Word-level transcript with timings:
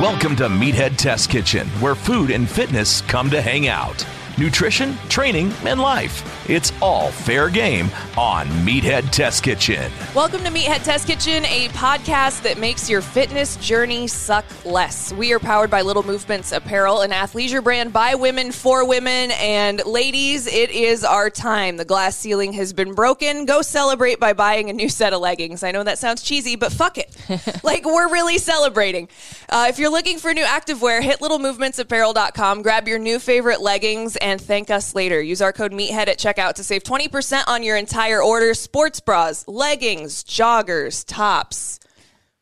Welcome 0.00 0.36
to 0.36 0.48
Meathead 0.48 0.98
Test 0.98 1.30
Kitchen, 1.30 1.66
where 1.80 1.94
food 1.94 2.30
and 2.30 2.46
fitness 2.46 3.00
come 3.00 3.30
to 3.30 3.40
hang 3.40 3.66
out. 3.68 4.04
Nutrition, 4.38 4.94
training, 5.08 5.50
and 5.64 5.80
life. 5.80 6.22
It's 6.50 6.70
all 6.82 7.10
fair 7.10 7.48
game 7.48 7.86
on 8.18 8.46
Meathead 8.66 9.10
Test 9.10 9.42
Kitchen. 9.42 9.90
Welcome 10.14 10.44
to 10.44 10.50
Meathead 10.50 10.84
Test 10.84 11.06
Kitchen, 11.06 11.46
a 11.46 11.68
podcast 11.68 12.42
that 12.42 12.58
makes 12.58 12.90
your 12.90 13.00
fitness 13.00 13.56
journey 13.56 14.06
suck 14.06 14.44
less. 14.66 15.10
We 15.14 15.32
are 15.32 15.38
powered 15.38 15.70
by 15.70 15.80
Little 15.80 16.02
Movements 16.02 16.52
Apparel, 16.52 17.00
an 17.00 17.12
athleisure 17.12 17.64
brand 17.64 17.94
by 17.94 18.14
women 18.14 18.52
for 18.52 18.86
women. 18.86 19.30
And 19.32 19.82
ladies, 19.86 20.46
it 20.46 20.70
is 20.70 21.02
our 21.02 21.30
time. 21.30 21.78
The 21.78 21.86
glass 21.86 22.14
ceiling 22.14 22.52
has 22.52 22.74
been 22.74 22.92
broken. 22.92 23.46
Go 23.46 23.62
celebrate 23.62 24.20
by 24.20 24.34
buying 24.34 24.68
a 24.68 24.74
new 24.74 24.90
set 24.90 25.14
of 25.14 25.22
leggings. 25.22 25.62
I 25.62 25.70
know 25.70 25.82
that 25.82 25.98
sounds 25.98 26.20
cheesy, 26.20 26.56
but 26.56 26.72
fuck 26.72 26.98
it. 26.98 27.16
like, 27.64 27.86
we're 27.86 28.12
really 28.12 28.36
celebrating. 28.36 29.08
Uh, 29.48 29.66
if 29.70 29.78
you're 29.78 29.90
looking 29.90 30.18
for 30.18 30.34
new 30.34 30.44
activewear, 30.44 31.02
hit 31.02 31.20
littlemovementsapparel.com, 31.20 32.60
grab 32.60 32.86
your 32.86 32.98
new 32.98 33.18
favorite 33.18 33.62
leggings, 33.62 34.16
and 34.26 34.40
thank 34.40 34.70
us 34.70 34.92
later. 34.96 35.22
Use 35.22 35.40
our 35.40 35.52
code 35.52 35.72
MEATHEAD 35.72 36.08
at 36.08 36.18
checkout 36.18 36.54
to 36.54 36.64
save 36.64 36.82
20% 36.82 37.44
on 37.46 37.62
your 37.62 37.76
entire 37.76 38.20
order. 38.20 38.54
Sports 38.54 38.98
bras, 38.98 39.46
leggings, 39.46 40.24
joggers, 40.24 41.04
tops. 41.06 41.78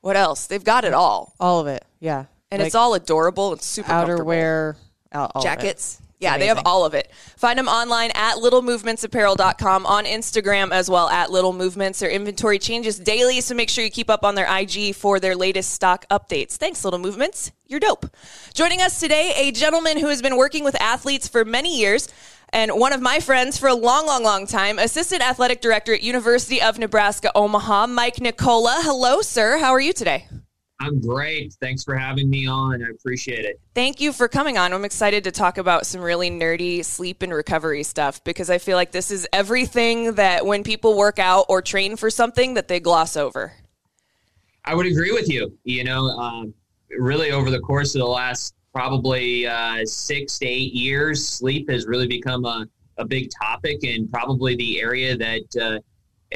What 0.01 0.17
else? 0.17 0.47
They've 0.47 0.65
got 0.65 0.87
it 0.87 0.95
all. 0.95 1.35
All 1.39 1.61
of 1.61 1.67
it, 1.67 1.85
yeah. 2.01 2.25
And 2.51 2.61
like 2.61 2.69
it's 2.69 2.75
all 2.75 2.95
adorable. 2.95 3.53
It's 3.53 3.67
super 3.67 3.91
outerwear, 3.91 4.77
jackets. 5.43 6.01
Yeah, 6.25 6.39
they 6.39 6.47
have 6.47 6.63
all 6.65 6.85
of 6.85 6.95
it. 6.95 7.11
Find 7.37 7.59
them 7.59 7.69
online 7.69 8.11
at 8.15 8.37
littlemovementsapparel.com, 8.37 9.87
on 9.87 10.05
Instagram 10.05 10.73
as 10.73 10.91
well 10.91 11.09
at 11.09 11.31
Little 11.31 11.53
Movements. 11.53 12.01
Their 12.01 12.11
inventory 12.11 12.59
changes 12.59 12.99
daily, 12.99 13.41
so 13.41 13.55
make 13.55 13.71
sure 13.71 13.85
you 13.85 13.91
keep 13.91 14.11
up 14.11 14.25
on 14.25 14.35
their 14.35 14.47
IG 14.59 14.95
for 14.95 15.21
their 15.21 15.37
latest 15.37 15.73
stock 15.73 16.07
updates. 16.11 16.57
Thanks, 16.57 16.85
Little 16.85 16.99
Movements. 16.99 17.53
You're 17.67 17.81
dope. 17.81 18.07
Joining 18.53 18.81
us 18.81 19.01
today, 19.01 19.33
a 19.37 19.53
gentleman 19.53 19.99
who 19.99 20.09
has 20.09 20.21
been 20.21 20.37
working 20.37 20.65
with 20.65 20.81
athletes 20.81 21.29
for 21.29 21.45
many 21.45 21.79
years 21.79 22.09
and 22.55 22.71
one 22.73 22.93
of 22.93 23.01
my 23.01 23.19
friends 23.19 23.59
for 23.59 23.69
a 23.69 23.75
long, 23.75 24.07
long, 24.07 24.23
long 24.23 24.47
time, 24.47 24.79
assistant 24.79 25.23
athletic 25.23 25.61
director 25.61 25.93
at 25.93 26.03
University 26.03 26.63
of 26.63 26.79
Nebraska 26.79 27.33
Omaha, 27.35 27.89
Mike 27.89 28.21
Nicola. 28.21 28.81
Hello, 28.83 29.23
sir. 29.23 29.59
How 29.59 29.73
are 29.73 29.81
you 29.81 29.93
today? 29.93 30.29
I'm 30.81 31.01
great. 31.01 31.55
Thanks 31.61 31.85
for 31.85 31.95
having 31.95 32.29
me 32.29 32.47
on. 32.47 32.83
I 32.83 32.89
appreciate 32.91 33.45
it. 33.45 33.61
Thank 33.75 34.01
you 34.01 34.13
for 34.13 34.27
coming 34.29 34.59
on. 34.59 34.73
I'm 34.73 34.85
excited 34.85 35.25
to 35.25 35.31
talk 35.31 35.57
about 35.57 35.87
some 35.87 36.01
really 36.01 36.31
nerdy 36.31 36.85
sleep 36.85 37.23
and 37.23 37.33
recovery 37.33 37.85
stuff 37.85 38.23
because 38.25 38.51
I 38.51 38.59
feel 38.59 38.77
like 38.77 38.91
this 38.91 39.11
is 39.11 39.27
everything 39.33 40.15
that 40.15 40.45
when 40.45 40.65
people 40.65 40.97
work 40.97 41.19
out 41.19 41.47
or 41.49 41.63
train 41.63 41.97
for 41.97 42.11
something 42.11 42.55
that 42.55 42.69
they 42.69 42.81
gloss 42.81 43.17
over. 43.17 43.53
I 44.65 44.75
would 44.75 44.87
agree 44.87 45.13
with 45.13 45.29
you. 45.29 45.57
You 45.65 45.85
know, 45.85 46.07
um, 46.07 46.55
really 46.91 47.31
over 47.31 47.51
the 47.51 47.61
course 47.61 47.95
of 47.95 48.01
the 48.01 48.07
last 48.07 48.55
probably 48.73 49.47
uh, 49.47 49.85
six 49.85 50.39
to 50.41 50.47
eight 50.47 50.73
years, 50.73 51.27
sleep 51.27 51.71
has 51.71 51.87
really 51.87 52.09
become 52.09 52.45
a, 52.45 52.67
a 52.99 53.05
big 53.05 53.31
topic 53.31 53.85
and 53.85 54.11
probably 54.11 54.57
the 54.57 54.81
area 54.81 55.17
that 55.17 55.57
uh, 55.63 55.79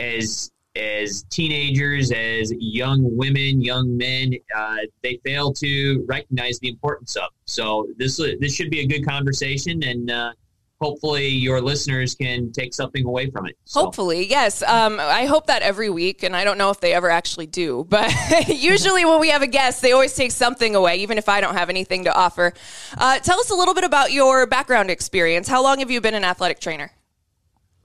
as 0.01 0.53
as 0.79 1.25
teenagers, 1.25 2.13
as 2.13 2.53
young 2.59 3.17
women, 3.17 3.61
young 3.61 3.97
men, 3.97 4.35
uh, 4.57 4.77
they 5.03 5.21
fail 5.25 5.53
to 5.55 6.05
recognize 6.09 6.59
the 6.61 6.69
importance 6.69 7.17
of. 7.17 7.29
So 7.45 7.89
this 7.97 8.17
this 8.17 8.55
should 8.55 8.71
be 8.71 8.81
a 8.81 8.87
good 8.87 9.07
conversation, 9.07 9.83
and 9.83 10.11
uh, 10.11 10.33
hopefully 10.81 11.29
your 11.29 11.61
listeners 11.61 12.15
can 12.15 12.53
take 12.53 12.73
something 12.73 13.05
away 13.05 13.31
from 13.31 13.47
it. 13.47 13.57
So. 13.65 13.81
Hopefully, 13.81 14.27
yes. 14.27 14.63
Um, 14.63 15.01
I 15.01 15.27
hope 15.27 15.47
that 15.47 15.63
every 15.63 15.91
week, 15.91 16.23
and 16.23 16.37
I 16.37 16.45
don't 16.45 16.59
know 16.59 16.71
if 16.71 16.81
they 16.81 16.93
ever 16.95 17.11
actually 17.11 17.47
do, 17.47 17.85
but 17.89 18.13
usually 18.49 19.05
when 19.05 19.21
we 19.21 19.31
have 19.31 19.43
a 19.43 19.47
guest, 19.47 19.83
they 19.83 19.93
always 19.93 20.15
take 20.15 20.33
something 20.33 20.75
away, 20.75 20.97
even 20.97 21.19
if 21.19 21.29
I 21.29 21.41
don't 21.41 21.55
have 21.55 21.71
anything 21.71 22.05
to 22.05 22.15
offer. 22.15 22.53
Uh, 22.97 23.19
tell 23.19 23.41
us 23.41 23.51
a 23.51 23.55
little 23.55 23.75
bit 23.75 23.85
about 23.85 24.13
your 24.13 24.47
background 24.47 24.91
experience. 24.91 25.49
How 25.49 25.63
long 25.63 25.81
have 25.81 25.91
you 25.91 26.01
been 26.01 26.15
an 26.15 26.25
athletic 26.25 26.61
trainer? 26.61 26.93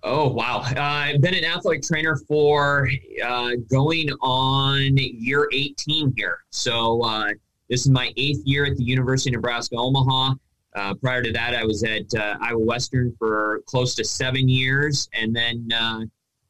Oh 0.05 0.27
wow! 0.27 0.57
Uh, 0.59 0.81
I've 0.81 1.21
been 1.21 1.33
an 1.33 1.45
athletic 1.45 1.81
trainer 1.81 2.17
for 2.27 2.89
uh, 3.23 3.51
going 3.71 4.09
on 4.21 4.97
year 4.97 5.47
18 5.53 6.13
here. 6.17 6.39
So 6.49 7.01
uh, 7.03 7.29
this 7.69 7.85
is 7.85 7.89
my 7.89 8.11
eighth 8.17 8.41
year 8.43 8.65
at 8.65 8.75
the 8.75 8.83
University 8.83 9.29
of 9.29 9.35
Nebraska 9.35 9.77
Omaha. 9.77 10.33
Uh, 10.75 10.93
prior 10.95 11.23
to 11.23 11.31
that, 11.31 11.55
I 11.55 11.63
was 11.63 11.83
at 11.83 12.13
uh, 12.15 12.35
Iowa 12.41 12.65
Western 12.65 13.15
for 13.17 13.61
close 13.65 13.95
to 13.95 14.03
seven 14.03 14.49
years, 14.49 15.07
and 15.13 15.33
then 15.33 15.69
uh, 15.73 16.01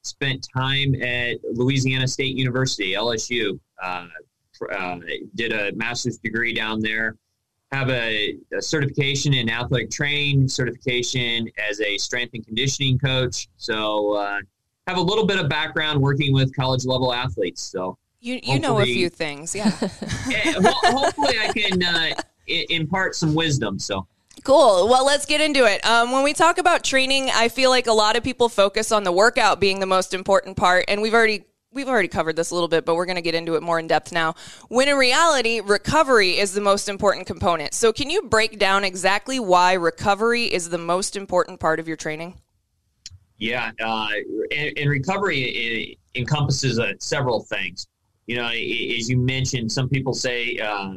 spent 0.01 0.47
time 0.57 0.95
at 0.95 1.37
Louisiana 1.51 2.07
State 2.07 2.35
University 2.35 2.93
(LSU). 2.93 3.59
Did 5.35 5.53
a 5.53 5.73
master's 5.73 6.17
degree 6.17 6.55
down 6.55 6.79
there. 6.79 7.17
Have 7.73 7.89
a, 7.89 8.37
a, 8.55 8.61
certification 8.61 9.33
in 9.33 9.49
athletic 9.49 9.89
training, 9.89 10.47
certification 10.47 11.49
as 11.69 11.81
a 11.81 11.97
strength 11.97 12.33
and 12.35 12.45
conditioning 12.45 12.99
coach. 12.99 13.47
So, 13.57 14.13
uh, 14.13 14.39
have 14.87 14.97
a 14.97 15.01
little 15.01 15.25
bit 15.25 15.39
of 15.39 15.49
background 15.49 15.99
working 15.99 16.33
with 16.33 16.55
college 16.55 16.85
level 16.85 17.13
athletes. 17.13 17.61
So, 17.61 17.97
you 18.19 18.39
you 18.43 18.59
know 18.59 18.79
a 18.79 18.85
few 18.85 19.09
things, 19.09 19.55
yeah. 19.55 19.71
yeah 20.29 20.59
well, 20.59 20.75
hopefully, 20.83 21.37
I 21.39 21.51
can 21.51 22.15
impart 22.47 23.15
some 23.15 23.33
wisdom. 23.33 23.79
So. 23.79 24.07
Cool. 24.43 24.87
Well, 24.89 25.05
let's 25.05 25.25
get 25.25 25.41
into 25.41 25.65
it. 25.65 25.85
Um, 25.85 26.11
when 26.11 26.23
we 26.23 26.33
talk 26.33 26.57
about 26.57 26.83
training, 26.83 27.29
I 27.33 27.47
feel 27.49 27.69
like 27.69 27.87
a 27.87 27.93
lot 27.93 28.17
of 28.17 28.23
people 28.23 28.49
focus 28.49 28.91
on 28.91 29.03
the 29.03 29.11
workout 29.11 29.59
being 29.59 29.79
the 29.79 29.85
most 29.85 30.13
important 30.13 30.57
part, 30.57 30.85
and 30.87 31.01
we've 31.01 31.13
already 31.13 31.45
we've 31.73 31.89
already 31.89 32.07
covered 32.07 32.35
this 32.35 32.51
a 32.51 32.53
little 32.53 32.67
bit, 32.67 32.85
but 32.85 32.95
we're 32.95 33.05
going 33.05 33.15
to 33.15 33.21
get 33.21 33.35
into 33.35 33.55
it 33.55 33.63
more 33.63 33.79
in 33.79 33.87
depth 33.87 34.11
now. 34.11 34.35
When 34.69 34.87
in 34.87 34.95
reality, 34.95 35.59
recovery 35.59 36.37
is 36.37 36.53
the 36.53 36.61
most 36.61 36.87
important 36.87 37.27
component. 37.27 37.73
So, 37.73 37.91
can 37.91 38.09
you 38.09 38.23
break 38.23 38.59
down 38.59 38.83
exactly 38.83 39.39
why 39.39 39.73
recovery 39.73 40.45
is 40.45 40.69
the 40.69 40.77
most 40.77 41.15
important 41.15 41.59
part 41.59 41.79
of 41.79 41.87
your 41.87 41.97
training? 41.97 42.35
Yeah, 43.37 43.71
uh, 43.83 44.07
and, 44.55 44.77
and, 44.77 44.89
recovery 44.89 45.97
encompasses 46.15 46.79
uh, 46.79 46.93
several 46.99 47.41
things. 47.41 47.87
You 48.27 48.37
know, 48.37 48.47
as 48.47 49.09
you 49.09 49.17
mentioned, 49.17 49.71
some 49.71 49.89
people 49.89 50.13
say. 50.13 50.57
Uh, 50.57 50.95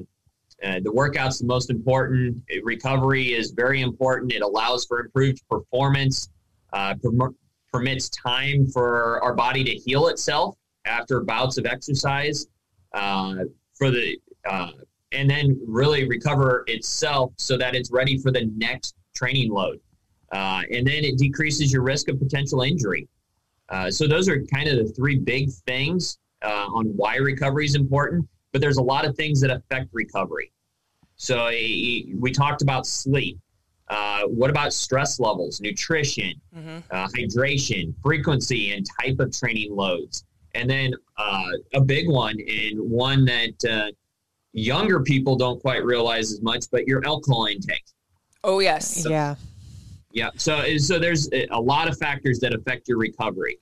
uh, 0.65 0.81
the 0.83 0.91
workout's 0.91 1.39
the 1.39 1.47
most 1.47 1.69
important. 1.69 2.43
Recovery 2.63 3.35
is 3.35 3.51
very 3.51 3.83
important. 3.83 4.33
It 4.33 4.41
allows 4.41 4.87
for 4.87 5.01
improved 5.01 5.47
performance, 5.51 6.31
uh, 6.73 6.95
perm- 6.95 7.37
permits 7.71 8.09
time 8.09 8.67
for 8.67 9.23
our 9.23 9.35
body 9.35 9.63
to 9.65 9.73
heal 9.73 10.09
itself 10.09 10.57
after 10.87 11.21
bouts 11.21 11.59
of 11.59 11.67
exercise. 11.67 12.47
Uh, 12.93 13.45
for 13.75 13.91
the 13.91 14.19
uh, 14.49 14.71
and 15.13 15.29
then 15.29 15.61
really 15.67 16.09
recover 16.09 16.65
itself 16.67 17.33
so 17.37 17.59
that 17.59 17.75
it's 17.75 17.91
ready 17.91 18.17
for 18.17 18.33
the 18.33 18.51
next 18.57 18.95
training 19.15 19.51
load. 19.51 19.79
Uh, 20.33 20.63
and 20.71 20.87
then 20.87 21.05
it 21.05 21.19
decreases 21.19 21.73
your 21.73 21.83
risk 21.83 22.09
of 22.09 22.19
potential 22.19 22.63
injury. 22.63 23.07
Uh, 23.69 23.91
so 23.91 24.07
those 24.07 24.29
are 24.29 24.43
kind 24.47 24.69
of 24.69 24.79
the 24.79 24.93
three 24.95 25.19
big 25.19 25.51
things 25.67 26.19
on 26.43 26.87
why 26.97 27.17
recovery 27.17 27.65
is 27.67 27.75
important 27.75 28.27
but 28.57 28.63
there's 28.63 28.79
a 28.79 28.83
lot 28.83 29.05
of 29.05 29.15
things 29.17 29.39
that 29.43 29.51
affect 29.51 29.91
recovery. 29.93 30.51
So 31.17 31.49
we 31.49 32.33
talked 32.33 32.63
about 32.63 32.87
sleep. 32.87 33.39
Uh, 33.89 34.23
what 34.23 34.49
about 34.49 34.73
stress 34.73 35.21
levels, 35.21 35.61
nutrition, 35.61 36.33
mm-hmm. 36.57 36.79
uh, 36.91 37.07
hydration, 37.09 37.93
frequency, 38.03 38.73
and 38.73 38.87
type 38.99 39.21
of 39.21 39.31
training 39.31 39.77
loads? 39.77 40.25
And 40.57 40.71
then 40.71 40.95
uh, 41.19 41.51
a 41.75 41.81
big 41.81 42.09
one, 42.09 42.37
and 42.41 42.81
one 42.81 43.27
that 43.27 43.65
uh, 43.69 43.93
younger 44.53 45.01
people 45.03 45.37
don't 45.37 45.61
quite 45.61 45.85
realize 45.85 46.33
as 46.33 46.41
much, 46.41 46.65
but 46.73 46.87
your 46.87 47.05
alcohol 47.05 47.45
intake. 47.45 47.85
Oh 48.43 48.61
yes. 48.61 49.07
Yeah. 49.09 49.35
Yeah. 50.13 50.31
So 50.37 50.79
so 50.79 50.99
there's 50.99 51.29
a 51.33 51.61
lot 51.61 51.89
of 51.89 51.99
factors 51.99 52.39
that 52.41 52.55
affect 52.55 52.89
your 52.89 52.97
recovery. 52.97 53.59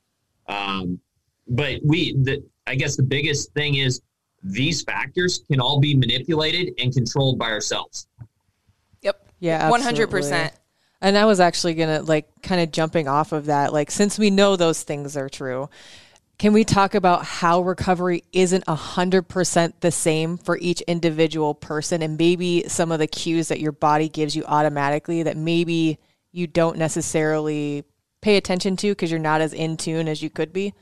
Um, 0.47 0.99
but 1.47 1.81
we, 1.83 2.13
the, 2.13 2.43
I 2.65 2.75
guess 2.75 2.95
the 2.95 3.03
biggest 3.03 3.51
thing 3.53 3.75
is 3.75 4.01
these 4.41 4.83
factors 4.83 5.43
can 5.51 5.59
all 5.59 5.79
be 5.79 5.95
manipulated 5.95 6.73
and 6.79 6.93
controlled 6.93 7.37
by 7.37 7.49
ourselves. 7.49 8.07
Yep. 9.01 9.27
Yeah. 9.39 9.69
One 9.69 9.81
hundred 9.81 10.09
percent. 10.09 10.53
And 11.01 11.17
I 11.17 11.25
was 11.25 11.39
actually 11.39 11.73
gonna 11.73 12.01
like 12.03 12.29
kind 12.41 12.61
of 12.61 12.71
jumping 12.71 13.07
off 13.07 13.33
of 13.33 13.47
that. 13.47 13.73
Like 13.73 13.91
since 13.91 14.17
we 14.17 14.29
know 14.29 14.55
those 14.55 14.81
things 14.83 15.17
are 15.17 15.29
true, 15.29 15.69
can 16.37 16.51
we 16.53 16.63
talk 16.63 16.95
about 16.95 17.23
how 17.23 17.61
recovery 17.61 18.23
isn't 18.33 18.63
a 18.67 18.75
hundred 18.75 19.23
percent 19.23 19.79
the 19.81 19.91
same 19.91 20.37
for 20.37 20.57
each 20.57 20.81
individual 20.81 21.53
person, 21.53 22.01
and 22.01 22.17
maybe 22.17 22.67
some 22.67 22.91
of 22.91 22.99
the 22.99 23.07
cues 23.07 23.47
that 23.47 23.59
your 23.59 23.71
body 23.71 24.09
gives 24.09 24.35
you 24.35 24.43
automatically 24.45 25.23
that 25.23 25.37
maybe 25.37 25.97
you 26.31 26.47
don't 26.47 26.77
necessarily 26.77 27.85
pay 28.21 28.37
attention 28.37 28.75
to 28.75 28.89
because 28.89 29.11
you're 29.11 29.19
not 29.19 29.39
as 29.39 29.53
in 29.53 29.77
tune 29.77 30.07
as 30.07 30.21
you 30.21 30.29
could 30.29 30.51
be? 30.51 30.73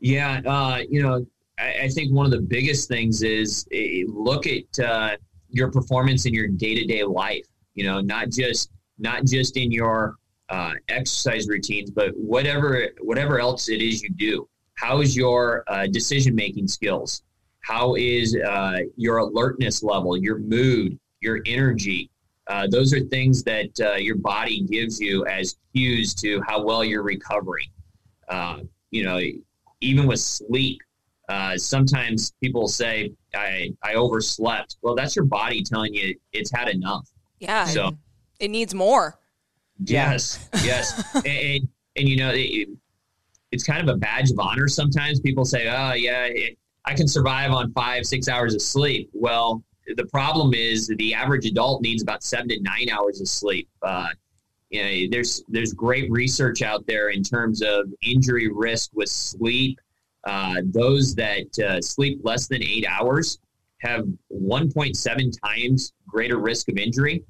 Yeah, 0.00 0.40
uh, 0.44 0.80
you 0.88 1.02
know, 1.02 1.24
I, 1.58 1.82
I, 1.82 1.88
think 1.88 2.12
one 2.12 2.26
of 2.26 2.32
the 2.32 2.40
biggest 2.40 2.88
things 2.88 3.22
is 3.22 3.66
uh, 3.74 4.10
look 4.10 4.46
at 4.46 4.78
uh, 4.84 5.16
your 5.50 5.70
performance 5.70 6.26
in 6.26 6.34
your 6.34 6.48
day 6.48 6.74
to 6.74 6.84
day 6.86 7.04
life. 7.04 7.46
You 7.74 7.84
know, 7.84 8.00
not 8.00 8.30
just 8.30 8.70
not 8.98 9.24
just 9.24 9.56
in 9.56 9.70
your 9.70 10.16
uh, 10.48 10.72
exercise 10.88 11.48
routines, 11.48 11.90
but 11.90 12.16
whatever 12.16 12.88
whatever 13.00 13.38
else 13.40 13.68
it 13.68 13.80
is 13.80 14.02
you 14.02 14.10
do. 14.10 14.48
How 14.74 15.00
is 15.00 15.16
your 15.16 15.64
uh, 15.68 15.86
decision 15.86 16.34
making 16.34 16.68
skills? 16.68 17.22
How 17.60 17.94
is 17.94 18.36
uh, 18.36 18.80
your 18.96 19.18
alertness 19.18 19.82
level, 19.82 20.16
your 20.16 20.38
mood, 20.38 20.98
your 21.20 21.40
energy? 21.46 22.10
Uh, 22.46 22.66
those 22.66 22.92
are 22.92 23.00
things 23.00 23.42
that 23.44 23.70
uh, 23.80 23.94
your 23.94 24.16
body 24.16 24.60
gives 24.60 25.00
you 25.00 25.24
as 25.26 25.56
cues 25.72 26.14
to 26.16 26.42
how 26.46 26.62
well 26.62 26.84
you're 26.84 27.02
recovering. 27.02 27.68
Uh, 28.28 28.58
you 28.90 29.02
know, 29.02 29.18
even 29.80 30.06
with 30.06 30.20
sleep, 30.20 30.80
sometimes 31.56 32.34
people 32.42 32.68
say, 32.68 33.12
I, 33.34 33.72
I 33.82 33.94
overslept. 33.94 34.76
Well, 34.82 34.94
that's 34.94 35.16
your 35.16 35.24
body 35.24 35.62
telling 35.62 35.94
you 35.94 36.14
it's 36.32 36.52
had 36.52 36.68
enough. 36.68 37.08
Yeah. 37.38 37.64
So 37.64 37.92
it 38.40 38.50
needs 38.50 38.74
more. 38.74 39.18
Yes, 39.82 40.48
yes, 40.62 41.02
and, 41.14 41.68
and 41.96 42.08
you 42.08 42.16
know 42.16 42.30
it, 42.32 42.68
it's 43.50 43.64
kind 43.64 43.88
of 43.88 43.94
a 43.94 43.98
badge 43.98 44.30
of 44.30 44.38
honor. 44.38 44.68
Sometimes 44.68 45.20
people 45.20 45.44
say, 45.44 45.68
"Oh, 45.68 45.92
yeah, 45.92 46.24
it, 46.24 46.58
I 46.84 46.94
can 46.94 47.08
survive 47.08 47.50
on 47.50 47.72
five, 47.72 48.06
six 48.06 48.28
hours 48.28 48.54
of 48.54 48.62
sleep." 48.62 49.10
Well, 49.12 49.64
the 49.96 50.06
problem 50.06 50.54
is 50.54 50.92
the 50.98 51.14
average 51.14 51.46
adult 51.46 51.82
needs 51.82 52.02
about 52.02 52.22
seven 52.22 52.48
to 52.48 52.60
nine 52.60 52.88
hours 52.90 53.20
of 53.20 53.28
sleep. 53.28 53.68
Uh, 53.82 54.08
you 54.70 54.82
know, 54.82 55.08
there's 55.10 55.44
there's 55.48 55.72
great 55.72 56.10
research 56.10 56.62
out 56.62 56.86
there 56.86 57.10
in 57.10 57.22
terms 57.22 57.62
of 57.62 57.86
injury 58.02 58.50
risk 58.52 58.90
with 58.94 59.08
sleep. 59.08 59.78
Uh, 60.24 60.62
those 60.64 61.14
that 61.14 61.58
uh, 61.58 61.80
sleep 61.80 62.20
less 62.24 62.48
than 62.48 62.62
eight 62.62 62.86
hours 62.88 63.38
have 63.78 64.06
1.7 64.32 65.32
times 65.44 65.92
greater 66.08 66.38
risk 66.38 66.68
of 66.70 66.78
injury. 66.78 67.22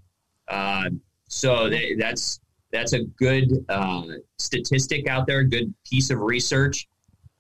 Uh, 1.27 1.31
so 1.31 1.71
that's 1.99 2.41
that's 2.73 2.93
a 2.93 3.05
good 3.05 3.65
uh, 3.69 4.03
statistic 4.39 5.09
out 5.09 5.27
there, 5.27 5.41
a 5.41 5.49
good 5.49 5.73
piece 5.89 6.11
of 6.11 6.21
research. 6.21 6.89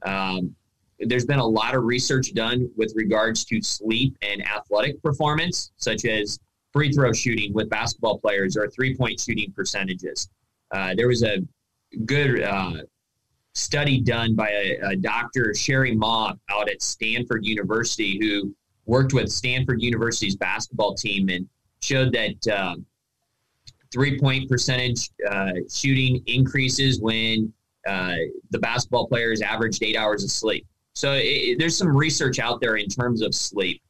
Um, 0.04 0.54
there's 1.00 1.26
been 1.26 1.40
a 1.40 1.46
lot 1.46 1.74
of 1.74 1.84
research 1.84 2.32
done 2.34 2.70
with 2.76 2.92
regards 2.94 3.44
to 3.46 3.60
sleep 3.60 4.16
and 4.22 4.46
athletic 4.46 5.02
performance, 5.02 5.72
such 5.76 6.04
as 6.04 6.38
free 6.72 6.92
throw 6.92 7.12
shooting 7.12 7.52
with 7.52 7.68
basketball 7.68 8.18
players 8.18 8.56
or 8.56 8.68
three 8.68 8.96
point 8.96 9.18
shooting 9.18 9.52
percentages. 9.52 10.28
Uh, 10.70 10.94
there 10.94 11.08
was 11.08 11.22
a 11.22 11.38
good 12.04 12.42
uh, 12.42 12.74
study 13.54 14.00
done 14.00 14.34
by 14.34 14.50
a, 14.50 14.78
a 14.90 14.96
Dr. 14.96 15.52
Cheri 15.52 15.94
Mah 15.94 16.34
out 16.50 16.68
at 16.68 16.82
Stanford 16.82 17.44
University 17.44 18.18
who 18.20 18.54
worked 18.86 19.12
with 19.12 19.30
Stanford 19.30 19.80
University's 19.82 20.36
basketball 20.36 20.94
team 20.94 21.28
and 21.28 21.48
showed 21.80 22.12
that 22.12 22.48
um, 22.48 22.84
three 23.94 24.18
point 24.18 24.50
percentage 24.50 25.08
uh, 25.30 25.52
shooting 25.72 26.22
increases 26.26 27.00
when 27.00 27.52
uh, 27.88 28.16
the 28.50 28.58
basketball 28.58 29.06
players 29.06 29.40
averaged 29.40 29.82
eight 29.82 29.96
hours 29.96 30.24
of 30.24 30.30
sleep. 30.30 30.66
So 30.94 31.12
it, 31.12 31.58
there's 31.58 31.78
some 31.78 31.96
research 31.96 32.38
out 32.38 32.60
there 32.60 32.76
in 32.76 32.88
terms 32.88 33.22
of 33.22 33.34
sleep 33.34 33.80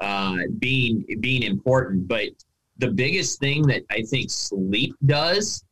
uh, 0.00 0.36
being 0.58 1.04
being 1.20 1.42
important. 1.42 2.08
But 2.08 2.30
the 2.78 2.88
biggest 2.88 3.38
thing 3.38 3.66
that 3.66 3.82
I 3.90 4.02
think 4.02 4.30
sleep 4.30 4.94
does 5.04 5.64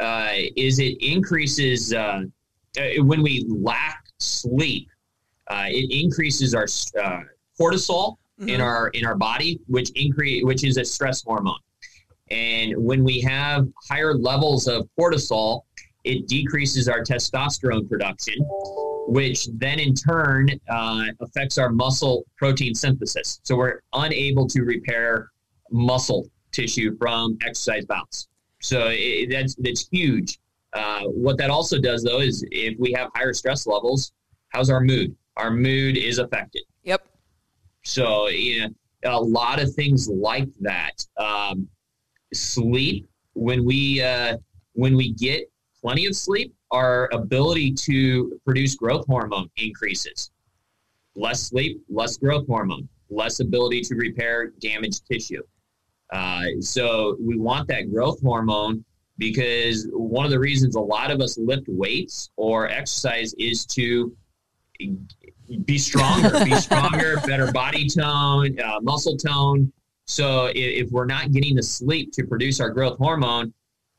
uh, 0.00 0.32
is 0.56 0.78
it 0.78 1.02
increases 1.02 1.94
uh, 1.94 2.22
uh, 2.78 2.82
when 2.98 3.22
we 3.22 3.46
lack 3.48 4.04
sleep. 4.18 4.88
it 5.50 5.90
increases 5.90 6.54
our 6.54 6.66
cortisol 7.58 8.16
mm-hmm. 8.38 8.48
in 8.48 8.60
our 8.60 8.88
in 8.88 9.06
our 9.06 9.16
body, 9.16 9.60
which 9.66 9.90
increase 9.94 10.44
which 10.44 10.62
is 10.64 10.76
a 10.76 10.84
stress 10.84 11.22
hormone. 11.22 11.58
And 12.30 12.74
when 12.76 13.02
we 13.02 13.20
have 13.20 13.66
higher 13.88 14.14
levels 14.14 14.68
of 14.68 14.88
cortisol, 14.98 15.62
it 16.04 16.28
decreases 16.28 16.88
our 16.88 17.02
testosterone 17.02 17.88
production, 17.88 18.34
which 19.08 19.48
then 19.54 19.78
in 19.78 19.94
turn 19.94 20.48
uh, 20.68 21.04
affects 21.20 21.58
our 21.58 21.70
muscle 21.70 22.24
protein 22.36 22.74
synthesis. 22.74 23.40
So 23.42 23.56
we're 23.56 23.80
unable 23.92 24.46
to 24.48 24.62
repair 24.62 25.30
muscle 25.70 26.28
tissue 26.52 26.96
from 26.98 27.38
exercise 27.44 27.84
bouts. 27.84 28.28
So 28.60 28.88
it, 28.90 29.30
that's 29.30 29.54
that's 29.56 29.88
huge. 29.90 30.38
Uh, 30.72 31.02
what 31.04 31.36
that 31.38 31.50
also 31.50 31.80
does, 31.80 32.04
though, 32.04 32.20
is 32.20 32.44
if 32.50 32.78
we 32.78 32.92
have 32.92 33.10
higher 33.14 33.32
stress 33.32 33.66
levels, 33.66 34.12
how's 34.50 34.70
our 34.70 34.80
mood? 34.80 35.16
Our 35.36 35.50
mood 35.50 35.96
is 35.96 36.18
affected. 36.18 36.62
Yep. 36.84 37.06
So 37.82 38.28
you 38.28 38.68
know, 38.68 38.70
a 39.04 39.20
lot 39.20 39.60
of 39.60 39.74
things 39.74 40.08
like 40.08 40.48
that. 40.60 41.04
Um, 41.16 41.68
sleep 42.32 43.08
when 43.34 43.64
we 43.64 44.02
uh, 44.02 44.36
when 44.74 44.96
we 44.96 45.12
get 45.12 45.50
plenty 45.80 46.06
of 46.06 46.14
sleep 46.14 46.54
our 46.70 47.08
ability 47.12 47.72
to 47.72 48.38
produce 48.44 48.74
growth 48.76 49.04
hormone 49.06 49.48
increases. 49.56 50.30
Less 51.16 51.42
sleep 51.42 51.82
less 51.88 52.16
growth 52.16 52.46
hormone. 52.46 52.88
Less 53.08 53.40
ability 53.40 53.82
to 53.82 53.94
repair 53.96 54.52
damaged 54.60 55.06
tissue. 55.06 55.42
Uh, 56.12 56.44
so 56.60 57.16
we 57.20 57.36
want 57.36 57.68
that 57.68 57.90
growth 57.90 58.20
hormone 58.20 58.84
because 59.18 59.88
one 59.92 60.24
of 60.24 60.30
the 60.30 60.38
reasons 60.38 60.76
a 60.76 60.80
lot 60.80 61.10
of 61.10 61.20
us 61.20 61.38
lift 61.38 61.64
weights 61.68 62.30
or 62.36 62.68
exercise 62.68 63.34
is 63.34 63.66
to 63.66 64.16
be 65.64 65.78
stronger 65.78 66.44
be 66.44 66.54
stronger 66.56 67.20
better 67.26 67.52
body 67.52 67.86
tone 67.88 68.58
uh, 68.60 68.80
muscle 68.80 69.16
tone 69.16 69.70
so 70.10 70.46
if, 70.46 70.56
if 70.56 70.90
we're 70.90 71.06
not 71.06 71.30
getting 71.30 71.54
the 71.54 71.62
sleep 71.62 72.12
to 72.14 72.26
produce 72.26 72.60
our 72.60 72.70
growth 72.70 72.98
hormone, 72.98 73.54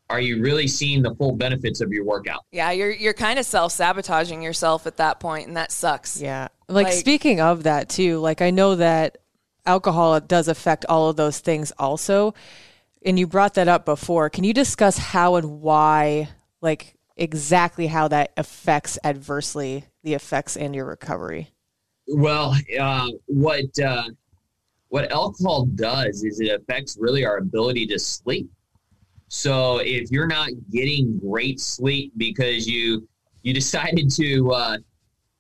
are 0.10 0.20
you 0.20 0.42
really 0.42 0.68
seeing 0.68 1.02
the 1.02 1.16
full 1.16 1.32
benefits 1.32 1.80
of 1.80 1.94
your 1.94 2.04
workout? 2.04 2.44
Yeah, 2.52 2.72
you're 2.72 2.92
you're 2.92 3.14
kind 3.14 3.40
of 3.40 3.46
self 3.46 3.72
sabotaging 3.72 4.42
yourself 4.42 4.86
at 4.86 4.98
that 4.98 5.22
point, 5.22 5.48
and 5.48 5.56
that 5.56 5.72
sucks. 5.72 6.20
Yeah, 6.20 6.50
like, 6.68 6.88
like 6.88 6.94
speaking 6.94 7.40
of 7.40 7.64
that 7.64 7.88
too, 7.88 8.20
like 8.20 8.42
I 8.42 8.50
know 8.50 8.76
that 8.76 9.20
alcohol 9.66 10.20
does 10.20 10.50
affect 10.50 10.86
all 10.90 11.10
of 11.10 11.16
those 11.16 11.40
things 11.40 11.72
also, 11.80 12.34
and 13.06 13.18
you 13.18 13.26
brought 13.26 13.54
that 13.54 13.70
up 13.70 13.86
before. 13.86 14.30
Can 14.30 14.44
you 14.44 14.54
discuss 14.54 14.98
how 14.98 15.36
and 15.36 15.62
why, 15.62 16.28
like 16.60 16.98
exactly 17.16 17.88
how 17.88 18.10
that 18.10 18.34
affects 18.36 19.00
adversely 19.06 19.86
the 20.04 20.14
effects 20.14 20.58
and 20.58 20.76
your 20.76 20.86
recovery? 20.86 21.52
Well, 22.08 22.54
uh, 22.78 23.08
what 23.28 23.80
uh, 23.80 24.10
what 24.92 25.10
alcohol 25.10 25.68
does 25.76 26.26
is 26.26 26.42
it 26.42 26.50
affects 26.50 26.98
really 27.00 27.26
our 27.26 27.38
ability 27.38 27.88
to 27.88 27.98
sleep. 27.98 28.50
So 29.30 29.78
if 29.78 30.12
you're 30.12 30.28
not 30.28 30.50
getting 30.70 31.18
great 31.18 31.62
sleep 31.62 32.12
because 32.18 32.68
you 32.68 33.08
you 33.42 33.54
decided 33.54 34.12
to 34.12 34.52
uh, 34.52 34.78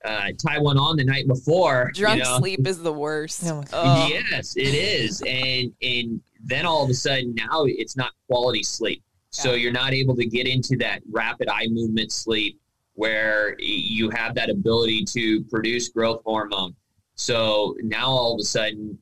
uh, 0.05 0.27
tie 0.41 0.57
one 0.57 0.77
on 0.77 0.95
the 0.95 1.03
night 1.03 1.27
before, 1.27 1.91
drunk 1.93 2.19
you 2.19 2.23
know, 2.23 2.37
sleep 2.37 2.65
is 2.65 2.81
the 2.81 2.93
worst. 2.93 3.43
Oh. 3.73 4.07
Yes, 4.07 4.55
it 4.55 4.73
is, 4.73 5.21
and 5.27 5.73
and 5.81 6.21
then 6.45 6.65
all 6.65 6.85
of 6.85 6.89
a 6.89 6.93
sudden 6.93 7.35
now 7.35 7.65
it's 7.65 7.97
not 7.97 8.13
quality 8.27 8.63
sleep. 8.63 9.03
So 9.31 9.53
you're 9.53 9.73
not 9.73 9.93
able 9.93 10.15
to 10.15 10.25
get 10.25 10.47
into 10.47 10.77
that 10.77 11.01
rapid 11.11 11.49
eye 11.49 11.67
movement 11.69 12.13
sleep 12.13 12.57
where 12.93 13.57
you 13.59 14.09
have 14.11 14.33
that 14.35 14.49
ability 14.49 15.03
to 15.09 15.43
produce 15.43 15.89
growth 15.89 16.21
hormone. 16.25 16.73
So 17.15 17.75
now 17.83 18.07
all 18.07 18.35
of 18.35 18.39
a 18.39 18.45
sudden 18.45 18.97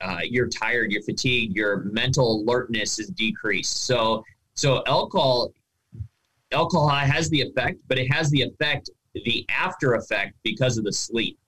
uh, 0.00 0.18
you're 0.24 0.48
tired, 0.48 0.90
you're 0.92 1.02
fatigued, 1.02 1.54
your 1.56 1.80
mental 1.92 2.40
alertness 2.42 2.98
is 2.98 3.08
decreased. 3.08 3.84
So, 3.84 4.24
so 4.54 4.82
alcohol, 4.86 5.52
alcohol 6.52 6.88
has 6.88 7.28
the 7.30 7.40
effect, 7.42 7.78
but 7.88 7.98
it 7.98 8.12
has 8.12 8.30
the 8.30 8.42
effect 8.42 8.90
the 9.14 9.44
after 9.48 9.94
effect 9.94 10.34
because 10.44 10.78
of 10.78 10.84
the 10.84 10.92
sleep. 10.92 11.38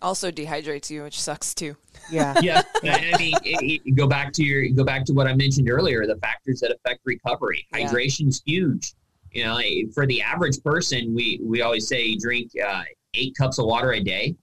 Also 0.00 0.30
dehydrates 0.30 0.88
you, 0.90 1.02
which 1.02 1.20
sucks 1.20 1.54
too. 1.54 1.76
Yeah. 2.10 2.38
yeah, 2.42 2.62
I 2.84 3.18
mean, 3.18 3.34
it, 3.42 3.80
it- 3.84 3.94
go 3.96 4.06
back 4.06 4.32
to 4.34 4.44
your 4.44 4.68
go 4.68 4.84
back 4.84 5.04
to 5.06 5.12
what 5.12 5.26
I 5.26 5.34
mentioned 5.34 5.68
earlier. 5.68 6.06
The 6.06 6.16
factors 6.16 6.60
that 6.60 6.70
affect 6.70 7.00
recovery. 7.04 7.66
Yeah. 7.72 7.88
Hydration 7.88 8.28
is 8.28 8.40
huge. 8.46 8.92
You 9.32 9.44
know, 9.44 9.60
for 9.92 10.06
the 10.06 10.22
average 10.22 10.62
person, 10.62 11.14
we 11.14 11.40
we 11.42 11.62
always 11.62 11.88
say 11.88 12.16
drink 12.16 12.52
uh, 12.64 12.84
eight 13.14 13.34
cups 13.36 13.58
of 13.58 13.66
water 13.66 13.92
a 13.92 14.00
day. 14.00 14.36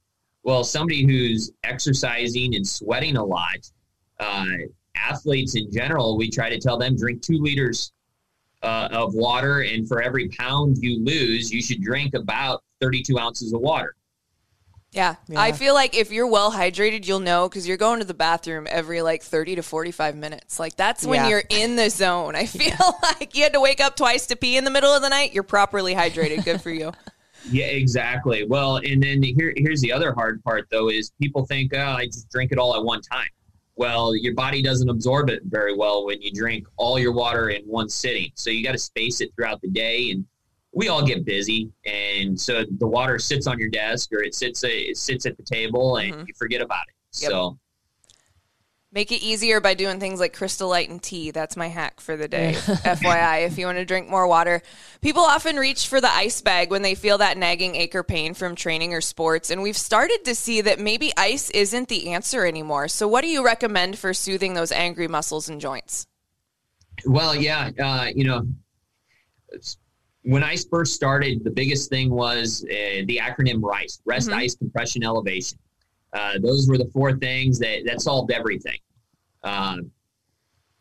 Well, 0.46 0.64
somebody 0.64 1.04
who's 1.04 1.52
exercising 1.64 2.56
and 2.56 2.66
sweating 2.66 3.18
a 3.18 3.24
lot, 3.26 3.70
uh, 4.20 4.46
athletes 4.96 5.56
in 5.56 5.72
general, 5.72 6.18
we 6.18 6.30
try 6.30 6.50
to 6.50 6.60
tell 6.60 6.78
them 6.78 6.96
drink 6.96 7.22
two 7.24 7.40
liters 7.40 7.92
uh, 8.62 8.88
of 8.92 9.16
water, 9.16 9.62
and 9.62 9.88
for 9.88 10.02
every 10.02 10.30
pound 10.30 10.78
you 10.82 11.04
lose, 11.04 11.52
you 11.52 11.62
should 11.64 11.82
drink 11.82 12.14
about 12.14 12.64
thirty-two 12.80 13.18
ounces 13.20 13.54
of 13.54 13.62
water. 13.62 13.96
Yeah. 14.92 15.16
Yeah. 15.28 15.42
I 15.42 15.52
feel 15.52 15.74
like 15.74 15.98
if 15.98 16.10
you're 16.12 16.28
well 16.28 16.54
hydrated, 16.54 17.06
you'll 17.06 17.20
know 17.20 17.50
because 17.50 17.68
you're 17.68 17.76
going 17.76 18.00
to 18.00 18.06
the 18.06 18.14
bathroom 18.14 18.66
every 18.70 19.02
like 19.02 19.24
30 19.24 19.56
to 19.56 19.62
45 19.62 20.16
minutes. 20.16 20.58
Like 20.58 20.78
that's 20.78 21.06
when 21.06 21.16
Yeah. 21.22 21.28
you're 21.28 21.44
in 21.50 21.76
the 21.76 21.90
zone. 21.90 22.34
I 22.34 22.46
feel 22.46 22.72
like 23.04 23.36
you 23.36 23.44
had 23.44 23.52
to 23.54 23.60
wake 23.60 23.82
up 23.82 23.98
twice 23.98 24.26
to 24.28 24.38
pee 24.38 24.56
in 24.56 24.64
the 24.64 24.72
middle 24.72 24.94
of 24.94 25.02
the 25.02 25.10
night. 25.10 25.34
You're 25.34 25.44
properly 25.44 25.94
hydrated. 25.94 26.46
Good 26.46 26.62
for 26.62 26.70
you. 26.70 26.94
Yeah, 27.50 27.66
exactly. 27.66 28.46
Well, 28.46 28.78
and 28.78 29.02
then 29.02 29.22
here, 29.22 29.54
here's 29.56 29.82
the 29.82 29.92
other 29.92 30.14
hard 30.14 30.44
part, 30.44 30.68
though, 30.72 30.90
is 30.90 31.12
people 31.22 31.46
think, 31.46 31.74
oh, 31.76 31.80
I 31.80 32.06
just 32.06 32.30
drink 32.30 32.52
it 32.52 32.58
all 32.58 32.76
at 32.76 32.84
one 32.84 33.02
time. 33.02 33.30
Well, 33.76 34.16
your 34.16 34.34
body 34.34 34.62
doesn't 34.62 34.90
absorb 34.90 35.30
it 35.30 35.42
very 35.46 35.76
well 35.76 36.06
when 36.06 36.22
you 36.22 36.32
drink 36.32 36.66
all 36.78 36.98
your 36.98 37.12
water 37.12 37.50
in 37.50 37.64
one 37.64 37.90
sitting. 37.90 38.32
So 38.36 38.50
you 38.50 38.64
got 38.64 38.72
to 38.72 38.78
space 38.78 39.20
it 39.22 39.32
throughout 39.36 39.62
the 39.62 39.70
day, 39.70 40.12
and 40.12 40.26
we 40.72 40.88
all 40.88 41.06
get 41.06 41.26
busy, 41.26 41.72
and 41.86 42.40
so 42.40 42.64
the 42.80 42.88
water 42.88 43.20
sits 43.20 43.48
on 43.48 43.60
your 43.60 43.70
desk 43.70 44.12
or 44.14 44.24
it 44.24 44.34
sits 44.34 44.64
it 44.64 44.98
sits 44.98 45.26
at 45.26 45.38
the 45.38 45.44
table, 45.44 45.98
and 45.98 46.14
mm-hmm. 46.14 46.24
you 46.28 46.34
forget 46.38 46.62
about 46.62 46.84
it. 46.88 47.22
Yep. 47.22 47.32
So 47.32 47.60
Make 48.96 49.12
it 49.12 49.22
easier 49.22 49.60
by 49.60 49.74
doing 49.74 50.00
things 50.00 50.22
like 50.22 50.32
Crystal 50.32 50.70
Light 50.70 50.88
and 50.90 51.04
tea. 51.04 51.32
That's 51.32 51.58
my 51.58 51.68
hack 51.68 52.00
for 52.00 52.16
the 52.16 52.30
day. 52.30 52.54
FYI, 52.56 53.46
if 53.46 53.58
you 53.58 53.66
want 53.66 53.78
to 53.78 53.84
drink 53.84 54.08
more 54.10 54.26
water. 54.26 54.62
People 55.02 55.22
often 55.22 55.58
reach 55.58 55.88
for 55.88 56.00
the 56.00 56.10
ice 56.10 56.42
bag 56.42 56.72
when 56.72 56.82
they 56.82 56.96
feel 56.96 57.18
that 57.18 57.38
nagging 57.38 57.76
ache 57.76 57.94
or 57.94 58.04
pain 58.04 58.34
from 58.34 58.56
training 58.56 58.94
or 58.94 59.02
sports. 59.02 59.50
And 59.50 59.62
we've 59.62 59.76
started 59.76 60.24
to 60.24 60.34
see 60.34 60.62
that 60.62 60.80
maybe 60.80 61.12
ice 61.18 61.50
isn't 61.50 61.90
the 61.90 62.14
answer 62.14 62.46
anymore. 62.46 62.88
So, 62.88 63.06
what 63.06 63.20
do 63.20 63.28
you 63.28 63.44
recommend 63.44 64.00
for 64.00 64.14
soothing 64.14 64.54
those 64.54 64.72
angry 64.72 65.10
muscles 65.10 65.50
and 65.50 65.60
joints? 65.60 66.08
Well, 67.06 67.36
yeah, 67.36 67.72
uh, 67.78 68.08
you 68.16 68.24
know, 68.24 68.48
it's- 69.50 69.76
when 70.22 70.42
I 70.42 70.56
first 70.56 70.94
started, 70.96 71.44
the 71.44 71.52
biggest 71.52 71.90
thing 71.90 72.10
was 72.10 72.64
uh, 72.64 73.04
the 73.06 73.20
acronym 73.22 73.62
RICE: 73.62 74.02
Rest, 74.06 74.32
Ice, 74.32 74.56
Compression, 74.56 75.04
Elevation. 75.04 75.60
Uh, 76.16 76.40
those 76.42 76.68
were 76.68 76.78
the 76.78 76.90
four 76.94 77.14
things 77.18 77.60
that 77.60 77.84
that 77.86 78.02
solved 78.02 78.32
everything. 78.32 78.80
Um, 79.44 79.92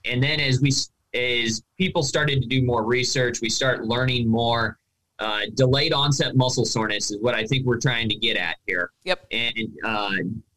and 0.05 0.23
then 0.23 0.41
as 0.41 0.61
we 0.61 0.71
as 1.19 1.63
people 1.77 2.03
started 2.03 2.41
to 2.43 2.49
do 2.49 2.63
more 2.65 2.85
research, 2.85 3.41
we 3.41 3.51
start 3.51 3.85
learning 3.85 4.29
more. 4.29 4.79
Uh, 5.21 5.43
delayed 5.55 5.93
onset 5.93 6.35
muscle 6.35 6.65
soreness 6.65 7.13
is 7.13 7.21
what 7.21 7.37
I 7.37 7.45
think 7.45 7.65
we're 7.65 7.79
trying 7.79 8.09
to 8.09 8.17
get 8.17 8.37
at 8.37 8.57
here. 8.67 8.91
Yep. 9.05 9.27
And 9.31 9.73
uh, 9.85 10.11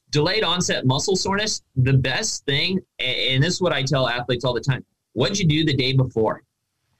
delayed 0.09 0.43
onset 0.43 0.85
muscle 0.85 1.15
soreness, 1.15 1.61
the 1.75 1.93
best 1.93 2.43
thing, 2.45 2.79
and 2.99 3.43
this 3.43 3.53
is 3.53 3.61
what 3.61 3.71
I 3.71 3.83
tell 3.83 4.07
athletes 4.07 4.43
all 4.45 4.53
the 4.53 4.61
time 4.61 4.83
what'd 5.17 5.39
you 5.39 5.47
do 5.47 5.65
the 5.65 5.73
day 5.73 5.93
before? 5.93 6.43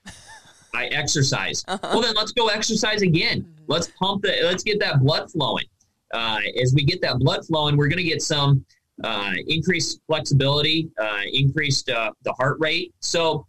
I 0.73 0.85
exercise. 0.87 1.63
Well, 1.67 2.01
then 2.01 2.15
let's 2.15 2.31
go 2.31 2.47
exercise 2.47 3.03
again. 3.03 3.47
Let's 3.67 3.89
pump 3.99 4.23
the, 4.23 4.35
let's 4.43 4.63
get 4.63 4.79
that 4.79 5.01
blood 5.01 5.31
flowing. 5.31 5.65
Uh, 6.13 6.39
as 6.61 6.73
we 6.73 6.83
get 6.83 7.01
that 7.01 7.19
blood 7.19 7.45
flowing, 7.45 7.75
we're 7.77 7.87
going 7.87 7.97
to 7.97 8.03
get 8.03 8.21
some 8.21 8.63
uh, 9.03 9.33
increased 9.47 9.99
flexibility, 10.07 10.89
uh, 10.99 11.19
increased 11.33 11.89
uh, 11.89 12.11
the 12.23 12.33
heart 12.33 12.57
rate. 12.59 12.93
So, 12.99 13.45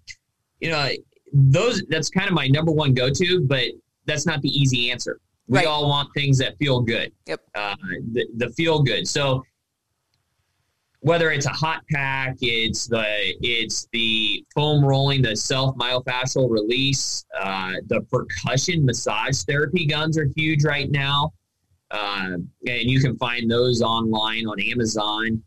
you 0.60 0.70
know, 0.70 0.88
those 1.32 1.82
that's 1.88 2.10
kind 2.10 2.26
of 2.26 2.34
my 2.34 2.46
number 2.48 2.72
one 2.72 2.94
go 2.94 3.10
to, 3.10 3.40
but 3.46 3.66
that's 4.06 4.26
not 4.26 4.42
the 4.42 4.48
easy 4.48 4.90
answer. 4.90 5.20
We 5.46 5.58
Right. 5.58 5.66
all 5.66 5.88
want 5.88 6.10
things 6.14 6.38
that 6.38 6.58
feel 6.58 6.80
good. 6.80 7.12
Yep. 7.26 7.40
Uh, 7.54 7.74
the, 8.12 8.26
the 8.36 8.50
feel 8.50 8.82
good. 8.82 9.06
So 9.08 9.42
whether 11.00 11.30
it's 11.30 11.46
a 11.46 11.50
hot 11.50 11.82
pack, 11.90 12.36
it's 12.40 12.86
the 12.86 13.04
it's 13.40 13.86
the 13.92 14.44
foam 14.54 14.84
rolling, 14.84 15.22
the 15.22 15.36
self 15.36 15.76
myofascial 15.76 16.50
release, 16.50 17.24
uh, 17.40 17.74
the 17.86 18.00
percussion 18.10 18.84
massage 18.84 19.42
therapy 19.44 19.86
guns 19.86 20.18
are 20.18 20.28
huge 20.36 20.64
right 20.64 20.90
now, 20.90 21.32
uh, 21.90 22.34
and 22.66 22.90
you 22.90 23.00
can 23.00 23.16
find 23.16 23.50
those 23.50 23.82
online 23.82 24.46
on 24.46 24.60
Amazon. 24.60 25.42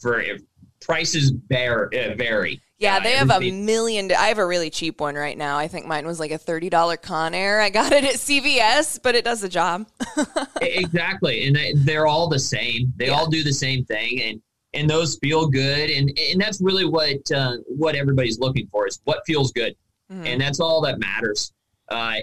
For 0.00 0.20
if 0.20 0.42
prices 0.80 1.30
bear, 1.32 1.86
uh, 1.94 2.14
vary. 2.14 2.60
Yeah, 2.78 2.96
Uh, 2.96 3.00
they 3.00 3.12
have 3.12 3.30
a 3.30 3.50
million. 3.52 4.10
I 4.12 4.26
have 4.26 4.38
a 4.38 4.44
really 4.46 4.68
cheap 4.68 5.00
one 5.00 5.14
right 5.14 5.38
now. 5.38 5.56
I 5.56 5.68
think 5.68 5.86
mine 5.86 6.06
was 6.06 6.20
like 6.20 6.32
a 6.32 6.38
$30 6.38 6.68
Conair. 6.98 7.62
I 7.62 7.70
got 7.70 7.92
it 7.92 8.04
at 8.04 8.16
CVS, 8.16 9.00
but 9.02 9.14
it 9.14 9.24
does 9.24 9.40
the 9.40 9.48
job. 9.48 9.86
exactly 10.60 11.46
and 11.46 11.56
they, 11.56 11.72
they're 11.76 12.06
all 12.06 12.28
the 12.28 12.38
same 12.38 12.92
they 12.96 13.08
all 13.08 13.28
do 13.28 13.42
the 13.42 13.52
same 13.52 13.84
thing 13.84 14.20
and 14.22 14.40
and 14.72 14.88
those 14.90 15.16
feel 15.18 15.46
good 15.46 15.90
and 15.90 16.10
and 16.30 16.40
that's 16.40 16.60
really 16.60 16.84
what 16.84 17.18
uh, 17.32 17.56
what 17.66 17.94
everybody's 17.94 18.38
looking 18.38 18.66
for 18.68 18.86
is 18.86 19.00
what 19.04 19.20
feels 19.26 19.52
good 19.52 19.74
Mhm. 20.12 20.26
and 20.26 20.40
that's 20.40 20.60
all 20.60 20.82
that 20.82 20.98
matters 20.98 21.52
uh, 21.88 22.16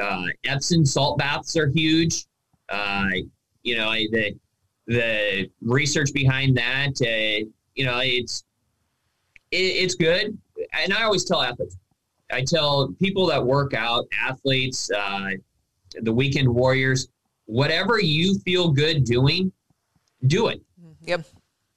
uh, 0.00 0.24
epsom 0.44 0.86
salt 0.86 1.18
baths 1.18 1.56
are 1.56 1.68
huge 1.68 2.24
uh, 2.68 3.08
you 3.62 3.76
know 3.76 3.90
the 3.92 4.34
the 4.86 5.50
research 5.62 6.12
behind 6.14 6.56
that 6.56 6.92
uh, 7.02 7.44
you 7.74 7.84
know 7.84 7.98
it's 8.02 8.44
it, 9.50 9.56
it's 9.56 9.94
good. 9.94 10.36
And 10.72 10.92
i 10.92 11.02
always 11.04 11.24
tell 11.24 11.42
athletes 11.42 11.76
i 12.30 12.42
tell 12.42 12.92
people 13.00 13.26
that 13.26 13.42
work 13.44 13.74
out 13.74 14.06
athletes 14.20 14.90
uh, 14.90 15.30
the 16.02 16.12
weekend 16.12 16.48
warriors 16.48 17.08
whatever 17.46 17.98
you 18.00 18.38
feel 18.40 18.70
good 18.70 19.04
doing 19.04 19.50
do 20.26 20.48
it. 20.48 20.60
Yep. 21.02 21.20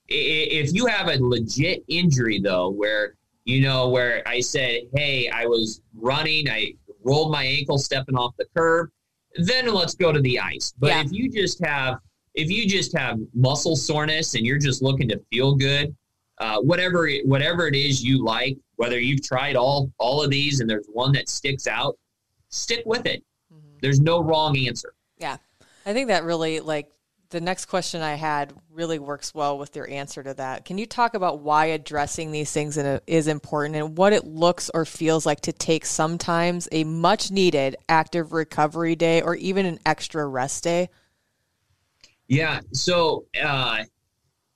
I- 0.09 0.13
i- 0.13 0.49
if 0.63 0.73
you 0.73 0.85
have 0.87 1.07
a 1.07 1.17
legit 1.23 1.83
injury 1.87 2.39
though 2.39 2.69
where 2.69 3.15
you 3.45 3.61
know 3.61 3.87
where 3.89 4.27
i 4.27 4.39
said 4.41 4.81
hey 4.95 5.29
i 5.29 5.45
was 5.45 5.81
running 5.95 6.49
i 6.49 6.73
rolled 7.03 7.31
my 7.31 7.43
ankle 7.45 7.77
stepping 7.77 8.15
off 8.15 8.35
the 8.37 8.45
curb 8.55 8.89
then 9.35 9.73
let's 9.73 9.95
go 9.95 10.11
to 10.11 10.19
the 10.21 10.39
ice 10.39 10.73
but 10.79 10.87
Yeah. 10.87 11.01
if 11.03 11.11
you 11.11 11.29
just 11.29 11.63
have 11.65 11.97
if 12.33 12.49
you 12.49 12.67
just 12.67 12.95
have 12.97 13.19
muscle 13.33 13.75
soreness 13.75 14.35
and 14.35 14.45
you're 14.45 14.57
just 14.57 14.81
looking 14.81 15.07
to 15.09 15.19
feel 15.31 15.55
good 15.55 15.95
uh, 16.39 16.59
whatever 16.61 17.07
it- 17.07 17.25
whatever 17.27 17.67
it 17.67 17.75
is 17.75 18.03
you 18.03 18.23
like 18.23 18.57
whether 18.77 18.99
you've 18.99 19.21
tried 19.23 19.55
all 19.55 19.91
all 19.99 20.21
of 20.23 20.29
these 20.29 20.59
and 20.59 20.69
there's 20.69 20.87
one 20.91 21.11
that 21.13 21.29
sticks 21.29 21.67
out 21.67 21.97
stick 22.49 22.83
with 22.85 23.05
it 23.05 23.23
there's 23.81 23.99
no 24.01 24.21
wrong 24.21 24.57
answer 24.57 24.93
Yeah. 25.17 25.37
I 25.85 25.93
think 25.93 26.09
that 26.09 26.23
really 26.23 26.59
like 26.59 26.89
the 27.31 27.41
next 27.41 27.65
question 27.65 28.01
I 28.01 28.15
had 28.15 28.53
really 28.71 28.99
works 28.99 29.33
well 29.33 29.57
with 29.57 29.75
your 29.75 29.89
answer 29.89 30.21
to 30.21 30.33
that. 30.35 30.65
Can 30.65 30.77
you 30.77 30.85
talk 30.85 31.13
about 31.13 31.39
why 31.39 31.67
addressing 31.67 32.31
these 32.31 32.51
things 32.51 32.77
in 32.77 32.85
a, 32.85 33.01
is 33.07 33.27
important 33.27 33.75
and 33.75 33.97
what 33.97 34.13
it 34.13 34.25
looks 34.25 34.69
or 34.73 34.85
feels 34.85 35.25
like 35.25 35.41
to 35.41 35.53
take 35.53 35.85
sometimes 35.85 36.67
a 36.71 36.83
much 36.83 37.31
needed 37.31 37.75
active 37.89 38.33
recovery 38.33 38.95
day 38.95 39.21
or 39.21 39.35
even 39.35 39.65
an 39.65 39.79
extra 39.85 40.27
rest 40.27 40.63
day? 40.63 40.89
Yeah. 42.27 42.59
So 42.73 43.25
uh, 43.41 43.83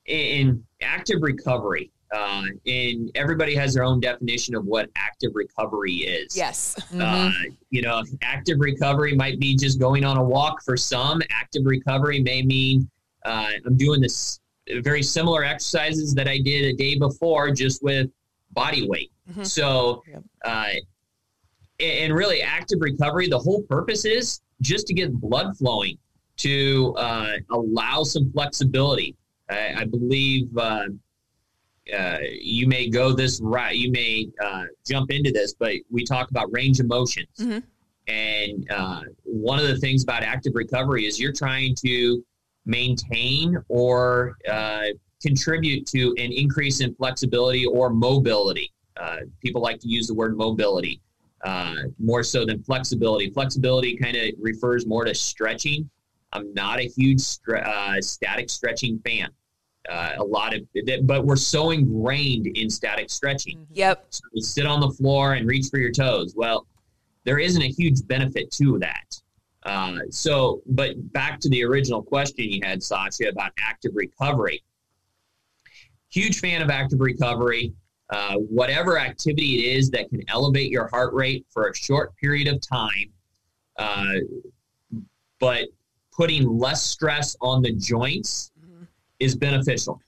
in 0.05 0.63
active 0.81 1.21
recovery, 1.21 1.91
uh, 2.15 2.43
and 2.65 3.11
everybody 3.15 3.53
has 3.55 3.73
their 3.73 3.83
own 3.83 3.99
definition 3.99 4.55
of 4.55 4.65
what 4.65 4.89
active 4.95 5.31
recovery 5.33 5.95
is. 5.95 6.35
Yes. 6.35 6.75
Uh, 6.99 7.31
you 7.71 7.81
know, 7.81 8.01
active 8.21 8.57
recovery 8.59 9.13
might 9.15 9.39
be 9.39 9.55
just 9.55 9.79
going 9.79 10.05
on 10.05 10.15
a 10.17 10.23
walk 10.23 10.63
for 10.63 10.77
some. 10.77 11.21
Active 11.29 11.63
recovery 11.65 12.21
may 12.21 12.41
mean 12.41 12.89
uh, 13.25 13.51
I'm 13.65 13.75
doing 13.75 13.99
this 14.01 14.39
very 14.81 15.03
similar 15.03 15.43
exercises 15.43 16.13
that 16.15 16.27
I 16.27 16.37
did 16.39 16.65
a 16.65 16.73
day 16.73 16.97
before, 16.97 17.51
just 17.51 17.83
with 17.83 18.09
body 18.51 18.87
weight. 18.87 19.11
So, 19.43 20.01
Yep. 20.07 20.23
uh, 20.45 20.69
and 21.79 22.13
really, 22.13 22.41
active 22.41 22.79
recovery, 22.81 23.27
the 23.27 23.39
whole 23.39 23.63
purpose 23.63 24.05
is 24.05 24.41
just 24.61 24.87
to 24.87 24.93
get 24.93 25.11
blood 25.13 25.57
flowing 25.57 25.97
to 26.37 26.93
uh, 26.97 27.33
allow 27.51 28.03
some 28.03 28.31
flexibility. 28.31 29.15
I, 29.49 29.73
I 29.81 29.85
believe 29.85 30.47
uh, 31.93 32.17
you 32.41 32.67
may 32.67 32.89
go 32.89 33.11
this 33.13 33.39
route, 33.41 33.77
you 33.77 33.91
may 33.91 34.27
uh, 34.43 34.63
jump 34.87 35.11
into 35.11 35.31
this, 35.31 35.53
but 35.53 35.73
we 35.91 36.03
talk 36.03 36.29
about 36.31 36.47
range 36.51 36.79
of 36.79 36.87
motions. 36.87 37.27
Mhm. 37.39 37.63
And 38.07 38.71
uh, 38.71 39.01
one 39.23 39.59
of 39.59 39.67
the 39.67 39.77
things 39.77 40.03
about 40.03 40.23
active 40.23 40.53
recovery 40.55 41.05
is 41.05 41.19
you're 41.19 41.33
trying 41.33 41.75
to 41.85 42.23
maintain 42.65 43.57
or 43.67 44.37
uh, 44.51 44.85
contribute 45.21 45.85
to 45.87 46.09
an 46.17 46.31
increase 46.31 46.81
in 46.81 46.93
flexibility 46.95 47.65
or 47.65 47.89
mobility. 47.89 48.71
Uh, 48.97 49.17
people 49.41 49.61
like 49.61 49.79
to 49.79 49.87
use 49.87 50.07
the 50.07 50.13
word 50.13 50.37
mobility. 50.37 51.01
uh, 51.43 51.75
more 51.99 52.23
so 52.23 52.43
than 52.45 52.63
flexibility. 52.63 53.29
Flexibility 53.29 53.95
kind 53.97 54.15
of 54.17 54.31
refers 54.39 54.87
more 54.87 55.05
to 55.05 55.13
stretching. 55.13 55.87
I'm 56.33 56.51
not 56.55 56.79
a 56.79 56.87
huge 56.87 57.19
stre- 57.19 57.63
uh, 57.63 58.01
static 58.01 58.49
stretching 58.49 58.99
fan. 59.05 59.29
Uh, 59.89 60.13
a 60.17 60.23
lot 60.23 60.53
of, 60.53 60.61
but 61.03 61.25
we're 61.25 61.35
so 61.35 61.71
ingrained 61.71 62.47
in 62.47 62.69
static 62.69 63.09
stretching. 63.09 63.67
Yep. 63.71 64.05
So 64.09 64.21
you 64.33 64.41
sit 64.41 64.65
on 64.65 64.79
the 64.79 64.89
floor 64.89 65.33
and 65.33 65.47
reach 65.47 65.67
for 65.69 65.77
your 65.77 65.91
toes. 65.91 66.33
Well, 66.35 66.65
there 67.23 67.39
isn't 67.39 67.61
a 67.61 67.67
huge 67.67 68.05
benefit 68.07 68.51
to 68.51 68.79
that. 68.79 69.21
Uh, 69.63 69.99
so, 70.09 70.61
but 70.67 70.95
back 71.11 71.39
to 71.39 71.49
the 71.49 71.63
original 71.63 72.01
question 72.01 72.45
you 72.49 72.61
had, 72.63 72.79
Sausha, 72.79 73.29
about 73.29 73.51
active 73.59 73.91
recovery. 73.95 74.63
Huge 76.09 76.39
fan 76.39 76.61
of 76.61 76.69
active 76.69 76.99
recovery. 76.99 77.73
Uh, 78.11 78.35
whatever 78.35 78.99
activity 78.99 79.65
it 79.65 79.77
is 79.77 79.89
that 79.89 80.07
can 80.09 80.21
elevate 80.29 80.69
your 80.69 80.87
heart 80.89 81.13
rate 81.13 81.45
for 81.49 81.69
a 81.69 81.75
short 81.75 82.15
period 82.17 82.47
of 82.47 82.61
time, 82.61 83.11
uh, 83.77 84.13
but 85.39 85.67
putting 86.15 86.47
less 86.47 86.83
stress 86.83 87.35
on 87.41 87.63
the 87.63 87.71
joints 87.71 88.51
is 89.19 89.35
beneficial. 89.35 90.01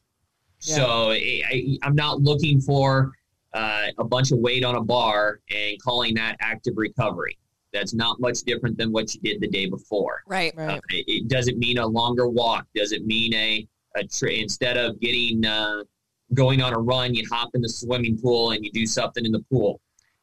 Yeah. 0.62 0.76
So 0.76 1.12
I, 1.12 1.78
I'm 1.84 1.96
not 1.96 2.22
looking 2.22 2.60
for 2.60 3.12
uh, 3.54 3.88
a 3.98 4.04
bunch 4.04 4.32
of 4.32 4.40
weight 4.40 4.64
on 4.64 4.76
a 4.76 4.82
bar 4.82 5.40
and 5.50 5.82
calling 5.82 6.16
that 6.16 6.38
active 6.42 6.74
recovery. 6.78 7.38
That's 7.74 7.94
not 7.94 8.20
much 8.20 8.42
different 8.42 8.78
than 8.78 8.92
what 8.92 9.14
you 9.14 9.22
did 9.22 9.42
the 9.42 9.48
day 9.48 9.68
before. 9.68 10.24
Right. 10.26 10.54
Right. 10.56 10.78
Uh, 10.78 10.82
it, 10.90 11.06
it 11.08 11.28
doesn't 11.28 11.58
mean 11.58 11.78
a 11.78 11.86
longer 11.86 12.28
walk. 12.28 12.66
Doesn't 12.76 13.06
mean 13.06 13.34
a, 13.34 13.68
a 13.96 14.04
tra- 14.06 14.32
instead 14.32 14.78
of 14.78 15.00
getting 15.00 15.46
uh, 15.46 15.84
going 16.34 16.62
on 16.62 16.74
a 16.74 16.80
run, 16.80 17.14
you 17.14 17.26
hop 17.32 17.52
in 17.54 17.62
the 17.62 17.70
swimming 17.70 18.18
pool 18.18 18.52
and 18.52 18.64
you 18.64 18.72
do 18.72 18.86
something 18.86 19.26
in 19.26 19.32
the 19.32 19.44
pool. 19.52 19.80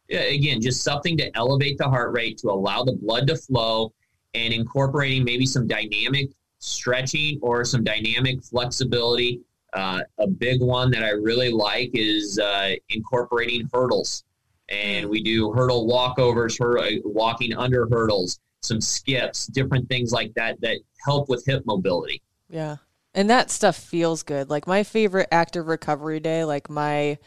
Yeah, 0.08 0.20
again, 0.20 0.60
just 0.60 0.82
something 0.82 1.16
to 1.18 1.34
elevate 1.36 1.78
the 1.78 1.88
heart 1.88 2.12
rate 2.12 2.38
to 2.38 2.50
allow 2.50 2.82
the 2.82 2.92
blood 2.92 3.26
to 3.28 3.36
flow 3.36 3.92
and 4.34 4.52
incorporating 4.52 5.24
maybe 5.24 5.46
some 5.46 5.66
dynamic 5.66 6.30
stretching 6.64 7.38
or 7.42 7.64
some 7.64 7.84
dynamic 7.84 8.42
flexibility. 8.42 9.40
Uh, 9.74 10.00
a 10.18 10.26
big 10.26 10.62
one 10.62 10.90
that 10.90 11.02
I 11.02 11.10
really 11.10 11.50
like 11.50 11.90
is 11.94 12.38
uh, 12.38 12.72
incorporating 12.88 13.68
hurdles. 13.72 14.24
And 14.68 15.08
we 15.08 15.22
do 15.22 15.52
hurdle 15.52 15.86
walkovers, 15.86 16.58
hur- 16.58 17.00
walking 17.04 17.54
under 17.54 17.86
hurdles, 17.90 18.40
some 18.62 18.80
skips, 18.80 19.46
different 19.46 19.88
things 19.88 20.10
like 20.10 20.32
that 20.34 20.60
that 20.62 20.78
help 21.04 21.28
with 21.28 21.44
hip 21.44 21.64
mobility. 21.66 22.22
Yeah. 22.48 22.76
And 23.14 23.28
that 23.30 23.50
stuff 23.50 23.76
feels 23.76 24.22
good. 24.22 24.48
Like 24.48 24.66
my 24.66 24.84
favorite 24.84 25.28
active 25.30 25.66
recovery 25.66 26.20
day, 26.20 26.44
like 26.44 26.70
my 26.70 27.18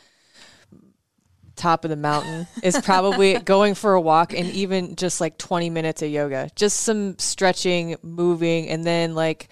top 1.58 1.84
of 1.84 1.90
the 1.90 1.96
mountain 1.96 2.48
is 2.64 2.80
probably 2.82 3.34
going 3.40 3.76
for 3.76 3.94
a 3.94 4.02
walk 4.02 4.34
and 4.34 4.48
even 4.52 4.96
just 4.96 5.20
like 5.20 5.38
20 5.38 5.70
minutes 5.70 6.02
of 6.02 6.10
yoga. 6.10 6.50
Just 6.56 6.82
some 6.82 7.18
stretching, 7.20 7.98
moving 8.04 8.70
and 8.70 8.86
then 8.86 9.16
like 9.16 9.50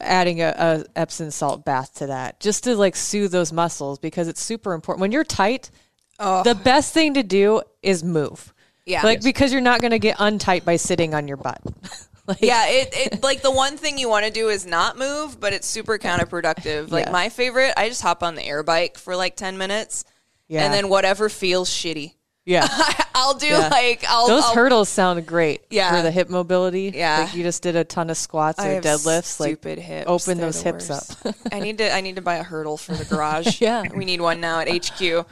adding 0.00 0.40
a, 0.40 0.54
a 0.56 0.84
Epsom 0.96 1.30
salt 1.30 1.64
bath 1.64 1.94
to 1.96 2.06
that 2.06 2.40
just 2.40 2.64
to 2.64 2.74
like 2.74 2.96
soothe 2.96 3.30
those 3.30 3.52
muscles 3.52 3.98
because 3.98 4.28
it's 4.28 4.40
super 4.40 4.72
important. 4.72 5.00
When 5.00 5.12
you're 5.12 5.24
tight, 5.24 5.70
the 6.18 6.58
best 6.64 6.92
thing 6.94 7.14
to 7.14 7.22
do 7.22 7.62
is 7.82 8.02
move. 8.04 8.52
Yeah. 8.86 9.02
Like 9.02 9.22
because 9.22 9.52
you're 9.52 9.60
not 9.60 9.80
going 9.80 9.92
to 9.92 9.98
get 9.98 10.16
untight 10.18 10.64
by 10.64 10.76
sitting 10.76 11.14
on 11.14 11.28
your 11.28 11.36
butt. 11.36 11.60
like, 12.26 12.40
Yeah, 12.40 12.66
it, 12.68 12.88
it 12.92 13.22
like 13.22 13.42
the 13.42 13.50
one 13.50 13.76
thing 13.76 13.98
you 13.98 14.08
want 14.08 14.24
to 14.26 14.32
do 14.32 14.48
is 14.48 14.66
not 14.66 14.98
move, 14.98 15.38
but 15.38 15.52
it's 15.52 15.66
super 15.66 15.98
counterproductive. 15.98 16.90
Like 16.90 17.06
Yeah. 17.06 17.12
my 17.12 17.28
favorite, 17.28 17.72
I 17.76 17.88
just 17.88 18.02
hop 18.02 18.22
on 18.22 18.34
the 18.34 18.42
air 18.42 18.62
bike 18.62 18.98
for 18.98 19.14
like 19.16 19.36
ten 19.36 19.58
minutes, 19.58 20.04
Yeah. 20.50 20.64
and 20.64 20.74
then 20.74 20.88
whatever 20.88 21.28
feels 21.28 21.70
shitty, 21.70 22.14
yeah. 22.50 22.66
I'll 23.14 23.34
do. 23.34 23.46
Yeah. 23.46 23.68
Like 23.68 24.04
I'll 24.08 24.26
Those 24.26 24.44
I'll, 24.44 24.54
hurdles 24.54 24.88
sound 24.88 25.24
great. 25.26 25.62
Yeah. 25.70 25.94
For 25.94 26.02
the 26.02 26.10
hip 26.10 26.30
mobility. 26.30 26.90
Yeah. 26.94 27.20
Like 27.20 27.34
you 27.34 27.42
just 27.42 27.62
did 27.62 27.76
a 27.76 27.84
ton 27.84 28.08
of 28.10 28.16
squats 28.16 28.58
I 28.58 28.70
or 28.70 28.80
deadlifts. 28.80 29.38
Like 29.38 29.50
stupid 29.50 29.78
hips. 29.78 30.06
open 30.08 30.38
They're 30.38 30.46
those 30.46 30.62
hips 30.62 30.88
worst. 30.88 31.26
up. 31.26 31.34
I 31.52 31.60
need 31.60 31.78
to. 31.78 31.94
I 31.94 32.00
need 32.00 32.16
to 32.16 32.22
buy 32.22 32.36
a 32.36 32.42
hurdle 32.42 32.76
for 32.76 32.94
the 32.94 33.04
garage. 33.04 33.60
Yeah. 33.60 33.84
we 33.94 34.04
need 34.06 34.20
one 34.22 34.40
now 34.40 34.60
at 34.60 34.68
HQ. 34.68 35.26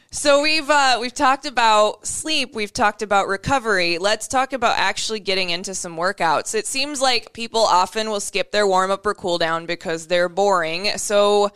so 0.12 0.42
we've 0.42 0.68
uh, 0.70 0.98
we've 1.00 1.12
talked 1.14 1.44
about 1.44 2.06
sleep. 2.06 2.54
We've 2.54 2.72
talked 2.72 3.02
about 3.02 3.26
recovery. 3.26 3.98
Let's 3.98 4.28
talk 4.28 4.52
about 4.52 4.78
actually 4.78 5.20
getting 5.20 5.50
into 5.50 5.74
some 5.74 5.96
workouts. 5.96 6.54
It 6.54 6.66
seems 6.66 7.00
like 7.00 7.32
people 7.32 7.62
often 7.62 8.10
will 8.10 8.20
skip 8.20 8.52
their 8.52 8.66
warm 8.66 8.90
up 8.92 9.04
or 9.04 9.14
cool 9.14 9.38
down 9.38 9.66
because 9.66 10.06
they're 10.06 10.28
boring. 10.28 10.96
So 10.98 11.50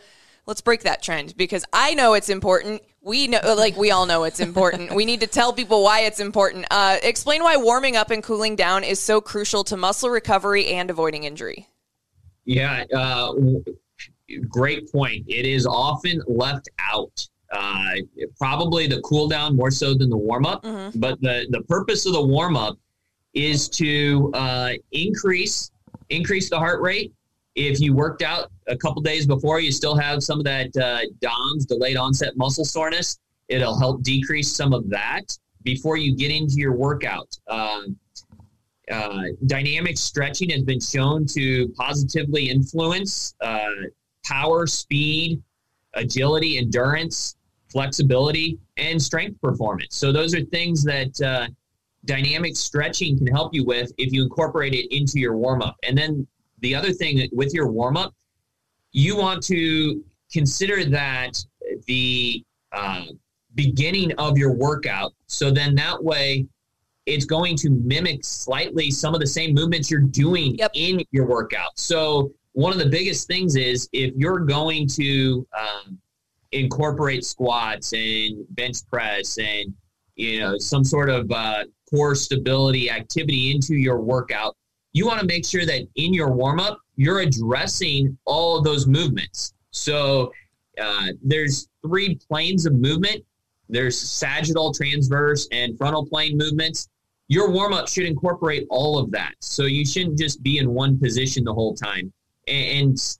let's 0.45 0.61
break 0.61 0.81
that 0.83 1.01
trend 1.01 1.37
because 1.37 1.63
I 1.71 1.93
know 1.93 2.13
it's 2.15 2.29
important. 2.29 2.81
We 3.03 3.27
know, 3.27 3.39
like 3.57 3.75
we 3.75 3.91
all 3.91 4.05
know 4.05 4.23
it's 4.23 4.39
important. 4.39 4.93
we 4.95 5.03
need 5.03 5.19
to 5.19 5.27
tell 5.27 5.51
people 5.51 5.83
why 5.83 6.01
it's 6.01 6.21
important. 6.21 6.65
Uh, 6.71 6.97
explain 7.03 7.43
why 7.43 7.57
warming 7.57 7.97
up 7.97 8.11
and 8.11 8.23
cooling 8.23 8.55
down 8.55 8.83
is 8.85 8.99
so 8.99 9.19
crucial 9.19 9.63
to 9.65 9.75
muscle 9.77 10.09
recovery 10.09 10.67
and 10.67 10.89
avoiding 10.89 11.25
injury. 11.25 11.67
Yeah, 12.45 12.85
uh, 12.95 13.33
great 14.47 14.89
point. 14.91 15.25
It 15.27 15.45
is 15.45 15.65
often 15.65 16.21
left 16.27 16.69
out. 16.79 17.27
Uh, 17.51 17.95
probably 18.39 18.87
the 18.87 18.99
cool 19.01 19.27
down 19.27 19.55
more 19.55 19.69
so 19.69 19.93
than 19.93 20.09
the 20.09 20.17
warm 20.17 20.45
up. 20.45 20.63
But 20.95 21.21
the 21.21 21.45
the 21.49 21.61
purpose 21.67 22.05
of 22.05 22.13
the 22.13 22.21
warm 22.23 22.55
up 22.55 22.77
is 23.33 23.67
to 23.69 24.31
uh, 24.33 24.73
increase 24.91 25.71
increase 26.09 26.49
the 26.49 26.57
heart 26.57 26.81
rate. 26.81 27.13
If 27.55 27.79
you 27.79 27.93
worked 27.93 28.23
out 28.23 28.49
a 28.67 28.75
couple 28.75 29.01
days 29.01 29.27
before, 29.27 29.59
you 29.59 29.71
still 29.71 29.95
have 29.95 30.23
some 30.23 30.39
of 30.39 30.45
that 30.45 30.75
uh, 30.75 31.01
DOMS, 31.21 31.65
delayed 31.65 31.97
onset 31.97 32.35
muscle 32.35 32.65
soreness. 32.65 33.19
It'll 33.47 33.77
help 33.77 34.01
decrease 34.03 34.55
some 34.55 34.73
of 34.73 34.89
that 34.89 35.37
before 35.63 35.97
you 35.97 36.15
get 36.15 36.31
into 36.31 36.55
your 36.55 36.73
workout. 36.73 37.37
Um, 37.47 37.97
uh, 38.91 39.23
dynamic 39.45 39.97
stretching 39.97 40.49
has 40.49 40.63
been 40.63 40.79
shown 40.79 41.25
to 41.27 41.69
positively 41.77 42.49
influence 42.49 43.33
uh, 43.41 43.69
power, 44.25 44.67
speed, 44.67 45.41
agility, 45.93 46.57
endurance, 46.57 47.35
flexibility, 47.71 48.59
and 48.77 49.01
strength 49.01 49.39
performance. 49.41 49.95
So, 49.95 50.11
those 50.11 50.35
are 50.35 50.41
things 50.45 50.83
that 50.83 51.21
uh, 51.21 51.47
dynamic 52.05 52.57
stretching 52.57 53.17
can 53.17 53.27
help 53.27 53.53
you 53.53 53.63
with 53.63 53.91
if 53.97 54.11
you 54.11 54.23
incorporate 54.23 54.73
it 54.73 54.93
into 54.95 55.19
your 55.19 55.37
warm 55.37 55.61
up. 55.61 55.77
And 55.83 55.97
then 55.97 56.27
the 56.63 56.73
other 56.73 56.91
thing 56.91 57.17
that 57.17 57.29
with 57.31 57.53
your 57.53 57.67
warm 57.67 57.95
up, 57.97 58.13
you 58.91 59.15
want 59.15 59.43
to 59.43 60.03
consider 60.31 60.83
that 60.85 61.33
the 61.87 62.43
uh, 62.71 63.05
beginning 63.53 64.11
of 64.13 64.37
your 64.37 64.53
workout. 64.53 65.13
So 65.27 65.51
then 65.51 65.75
that 65.75 66.03
way, 66.03 66.47
it's 67.05 67.25
going 67.25 67.57
to 67.57 67.69
mimic 67.69 68.23
slightly 68.23 68.89
some 68.89 69.13
of 69.13 69.19
the 69.19 69.27
same 69.27 69.53
movements 69.53 69.91
you're 69.91 69.99
doing 69.99 70.55
Yep. 70.55 70.71
in 70.73 71.03
your 71.11 71.25
workout. 71.25 71.77
So 71.77 72.31
one 72.53 72.71
of 72.71 72.79
the 72.79 72.85
biggest 72.85 73.27
things 73.27 73.55
is 73.57 73.89
if 73.91 74.13
you're 74.15 74.39
going 74.39 74.87
to 74.89 75.45
um, 75.59 75.99
incorporate 76.53 77.25
squats 77.25 77.93
and 77.93 78.45
bench 78.51 78.77
press 78.89 79.37
and 79.37 79.73
you 80.15 80.39
know 80.39 80.57
some 80.57 80.83
sort 80.83 81.09
of 81.09 81.29
uh, 81.31 81.63
core 81.89 82.15
stability 82.15 82.89
activity 82.89 83.51
into 83.51 83.73
your 83.75 83.99
workout, 83.99 84.55
you 84.93 85.05
want 85.05 85.19
to 85.19 85.25
make 85.25 85.45
sure 85.45 85.65
that 85.65 85.87
in 85.95 86.13
your 86.13 86.31
warm 86.31 86.59
up 86.59 86.79
you're 86.95 87.19
addressing 87.19 88.17
all 88.25 88.57
of 88.57 88.63
those 88.63 88.87
movements. 88.87 89.53
So 89.71 90.31
uh, 90.79 91.07
there's 91.23 91.67
three 91.85 92.15
planes 92.15 92.65
of 92.65 92.73
movement. 92.73 93.23
There's 93.69 93.99
sagittal, 93.99 94.73
transverse, 94.73 95.47
and 95.51 95.77
frontal 95.77 96.05
plane 96.05 96.37
movements. 96.37 96.89
Your 97.27 97.49
warm 97.49 97.73
up 97.73 97.87
should 97.87 98.05
incorporate 98.05 98.67
all 98.69 98.99
of 98.99 99.09
that. 99.11 99.33
So 99.39 99.63
you 99.63 99.85
shouldn't 99.85 100.17
just 100.19 100.43
be 100.43 100.59
in 100.59 100.69
one 100.69 100.99
position 100.99 101.43
the 101.43 101.53
whole 101.53 101.73
time 101.73 102.13
and, 102.47 102.89
and 102.89 103.17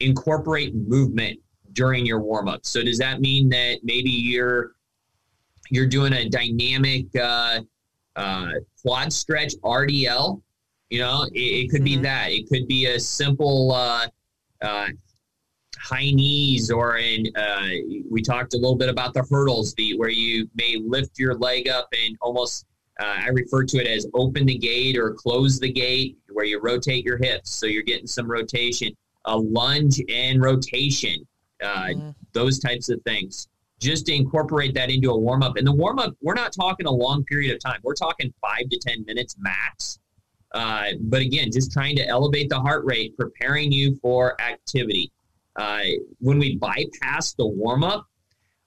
incorporate 0.00 0.74
movement 0.74 1.38
during 1.72 2.06
your 2.06 2.20
warm 2.20 2.48
up. 2.48 2.64
So 2.64 2.82
does 2.82 2.98
that 2.98 3.20
mean 3.20 3.48
that 3.50 3.80
maybe 3.82 4.10
you're 4.10 4.72
you're 5.70 5.86
doing 5.86 6.14
a 6.14 6.28
dynamic 6.28 7.14
uh, 7.16 7.60
uh, 8.16 8.52
quad 8.82 9.12
stretch 9.12 9.54
RDL? 9.62 10.40
You 10.90 11.00
know, 11.00 11.24
it, 11.32 11.38
it 11.38 11.70
could 11.70 11.84
be 11.84 11.96
that. 11.96 12.30
It 12.30 12.48
could 12.48 12.66
be 12.66 12.86
a 12.86 12.98
simple 12.98 13.72
uh, 13.72 14.06
uh, 14.62 14.88
high 15.78 16.10
knees 16.10 16.70
or 16.70 16.98
in 16.98 17.26
uh, 17.36 17.68
we 18.10 18.22
talked 18.22 18.54
a 18.54 18.56
little 18.56 18.76
bit 18.76 18.88
about 18.88 19.14
the 19.14 19.24
hurdles 19.30 19.74
the 19.74 19.96
where 19.96 20.08
you 20.08 20.48
may 20.54 20.76
lift 20.84 21.18
your 21.18 21.34
leg 21.34 21.68
up 21.68 21.88
and 21.92 22.16
almost 22.20 22.66
uh, 22.98 23.04
i 23.20 23.28
refer 23.28 23.62
to 23.62 23.78
it 23.78 23.86
as 23.86 24.04
open 24.14 24.44
the 24.44 24.58
gate 24.58 24.98
or 24.98 25.12
close 25.12 25.60
the 25.60 25.70
gate 25.70 26.18
where 26.38 26.44
you 26.44 26.60
rotate 26.60 27.04
your 27.04 27.16
hips. 27.16 27.50
So 27.50 27.66
you're 27.66 27.82
getting 27.82 28.06
some 28.06 28.30
rotation 28.30 28.96
a 29.24 29.36
lunge 29.36 30.00
and 30.08 30.40
rotation 30.40 31.26
uh, 31.62 31.88
those 32.32 32.60
types 32.60 32.88
of 32.88 33.02
things. 33.02 33.48
Just 33.80 34.06
to 34.06 34.14
incorporate 34.14 34.72
that 34.74 34.90
into 34.90 35.10
a 35.10 35.18
warm-up. 35.18 35.56
And 35.56 35.66
the 35.66 35.72
warm-up 35.72 36.14
we're 36.22 36.34
not 36.34 36.52
talking 36.52 36.86
a 36.86 36.90
long 36.90 37.24
period 37.24 37.54
of 37.54 37.60
time. 37.60 37.80
We're 37.82 37.94
talking 37.94 38.32
five 38.40 38.68
to 38.70 38.78
ten 38.78 39.04
minutes 39.04 39.36
max 39.38 39.98
uh, 40.52 40.86
but 41.00 41.20
again 41.20 41.50
just 41.52 41.72
trying 41.72 41.94
to 41.96 42.06
elevate 42.06 42.48
the 42.48 42.58
heart 42.58 42.84
rate 42.84 43.16
preparing 43.16 43.70
you 43.70 43.94
for 44.02 44.40
activity 44.40 45.12
uh, 45.58 45.82
when 46.20 46.38
we 46.38 46.56
bypass 46.56 47.34
the 47.34 47.46
warm 47.46 47.82
up, 47.82 48.06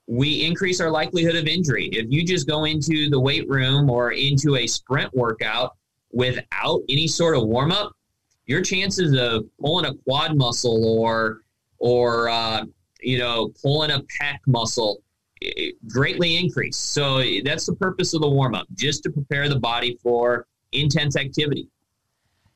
we 0.06 0.44
increase 0.44 0.78
our 0.78 0.90
likelihood 0.90 1.36
of 1.36 1.46
injury. 1.46 1.86
If 1.86 2.06
you 2.10 2.24
just 2.24 2.46
go 2.46 2.64
into 2.64 3.08
the 3.08 3.18
weight 3.18 3.48
room 3.48 3.88
or 3.88 4.12
into 4.12 4.56
a 4.56 4.66
sprint 4.66 5.12
workout 5.14 5.74
without 6.12 6.82
any 6.90 7.08
sort 7.08 7.34
of 7.34 7.44
warm 7.44 7.72
up, 7.72 7.92
your 8.44 8.60
chances 8.60 9.18
of 9.18 9.46
pulling 9.58 9.86
a 9.86 9.94
quad 10.04 10.36
muscle 10.36 10.84
or 11.00 11.40
or 11.78 12.28
uh, 12.28 12.64
you 13.00 13.18
know 13.18 13.50
pulling 13.62 13.90
a 13.90 14.00
pec 14.00 14.38
muscle 14.46 15.02
eh, 15.42 15.70
greatly 15.88 16.36
increase. 16.36 16.76
So 16.76 17.22
that's 17.42 17.64
the 17.64 17.74
purpose 17.74 18.12
of 18.12 18.20
the 18.20 18.28
warm 18.28 18.54
up, 18.54 18.66
just 18.74 19.02
to 19.04 19.10
prepare 19.10 19.48
the 19.48 19.58
body 19.58 19.98
for 20.02 20.46
intense 20.72 21.16
activity. 21.16 21.68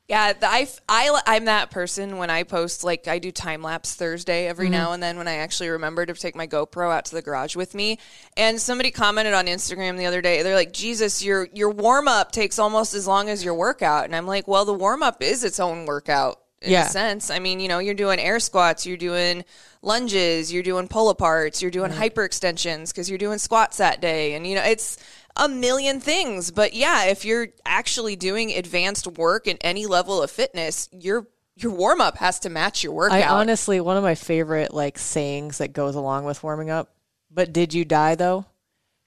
Yeah, 0.07 0.31
I, 0.41 0.69
I, 0.87 1.21
I'm 1.27 1.45
that 1.45 1.69
person 1.69 2.17
when 2.17 2.29
I 2.29 2.43
post, 2.43 2.85
like, 2.85 3.09
I 3.09 3.19
do 3.19 3.29
time 3.29 3.61
lapse 3.61 3.93
Thursday 3.93 4.47
every 4.47 4.67
mm-hmm. 4.67 4.71
now 4.71 4.91
and 4.93 5.03
then 5.03 5.17
when 5.17 5.27
I 5.27 5.35
actually 5.35 5.67
remember 5.67 6.05
to 6.05 6.13
take 6.13 6.33
my 6.33 6.47
GoPro 6.47 6.95
out 6.95 7.03
to 7.05 7.15
the 7.15 7.21
garage 7.21 7.57
with 7.57 7.75
me. 7.75 7.99
And 8.37 8.61
somebody 8.61 8.89
commented 8.89 9.33
on 9.33 9.47
Instagram 9.47 9.97
the 9.97 10.05
other 10.05 10.21
day, 10.21 10.43
they're 10.43 10.55
like, 10.55 10.71
Jesus, 10.71 11.21
your, 11.21 11.49
your 11.53 11.71
warm 11.71 12.07
up 12.07 12.31
takes 12.31 12.57
almost 12.57 12.93
as 12.93 13.05
long 13.05 13.27
as 13.27 13.43
your 13.43 13.53
workout. 13.53 14.05
And 14.05 14.15
I'm 14.15 14.27
like, 14.27 14.47
well, 14.47 14.63
the 14.63 14.73
warm 14.73 15.03
up 15.03 15.21
is 15.21 15.43
its 15.43 15.59
own 15.59 15.85
workout 15.85 16.39
in 16.61 16.71
yeah. 16.71 16.85
a 16.85 16.89
sense. 16.89 17.29
I 17.29 17.39
mean, 17.39 17.59
you 17.59 17.67
know, 17.67 17.79
you're 17.79 17.93
doing 17.93 18.19
air 18.19 18.39
squats, 18.39 18.85
you're 18.85 18.97
doing 18.97 19.45
lunges, 19.81 20.51
you're 20.51 20.63
doing 20.63 20.87
pull 20.87 21.13
aparts, 21.13 21.61
you're 21.61 21.71
doing 21.71 21.91
mm-hmm. 21.91 21.99
hyper 21.99 22.23
extensions 22.23 22.91
because 22.91 23.09
you're 23.09 23.19
doing 23.19 23.37
squats 23.37 23.77
that 23.77 24.01
day. 24.01 24.33
And, 24.33 24.45
you 24.45 24.55
know, 24.55 24.63
it's, 24.63 24.97
a 25.37 25.47
million 25.47 25.99
things. 25.99 26.51
But 26.51 26.73
yeah, 26.73 27.05
if 27.05 27.23
you're 27.23 27.49
actually 27.65 28.15
doing 28.15 28.51
advanced 28.51 29.07
work 29.07 29.47
in 29.47 29.57
any 29.61 29.85
level 29.85 30.21
of 30.21 30.31
fitness, 30.31 30.89
your 30.91 31.27
your 31.55 31.71
warm 31.71 32.01
up 32.01 32.17
has 32.17 32.39
to 32.39 32.49
match 32.49 32.83
your 32.83 32.93
workout. 32.93 33.17
I 33.17 33.27
honestly, 33.27 33.79
one 33.79 33.97
of 33.97 34.03
my 34.03 34.15
favorite 34.15 34.73
like 34.73 34.97
sayings 34.97 35.59
that 35.59 35.73
goes 35.73 35.95
along 35.95 36.25
with 36.25 36.43
warming 36.43 36.69
up. 36.69 36.93
But 37.31 37.53
did 37.53 37.73
you 37.73 37.85
die 37.85 38.15
though? 38.15 38.45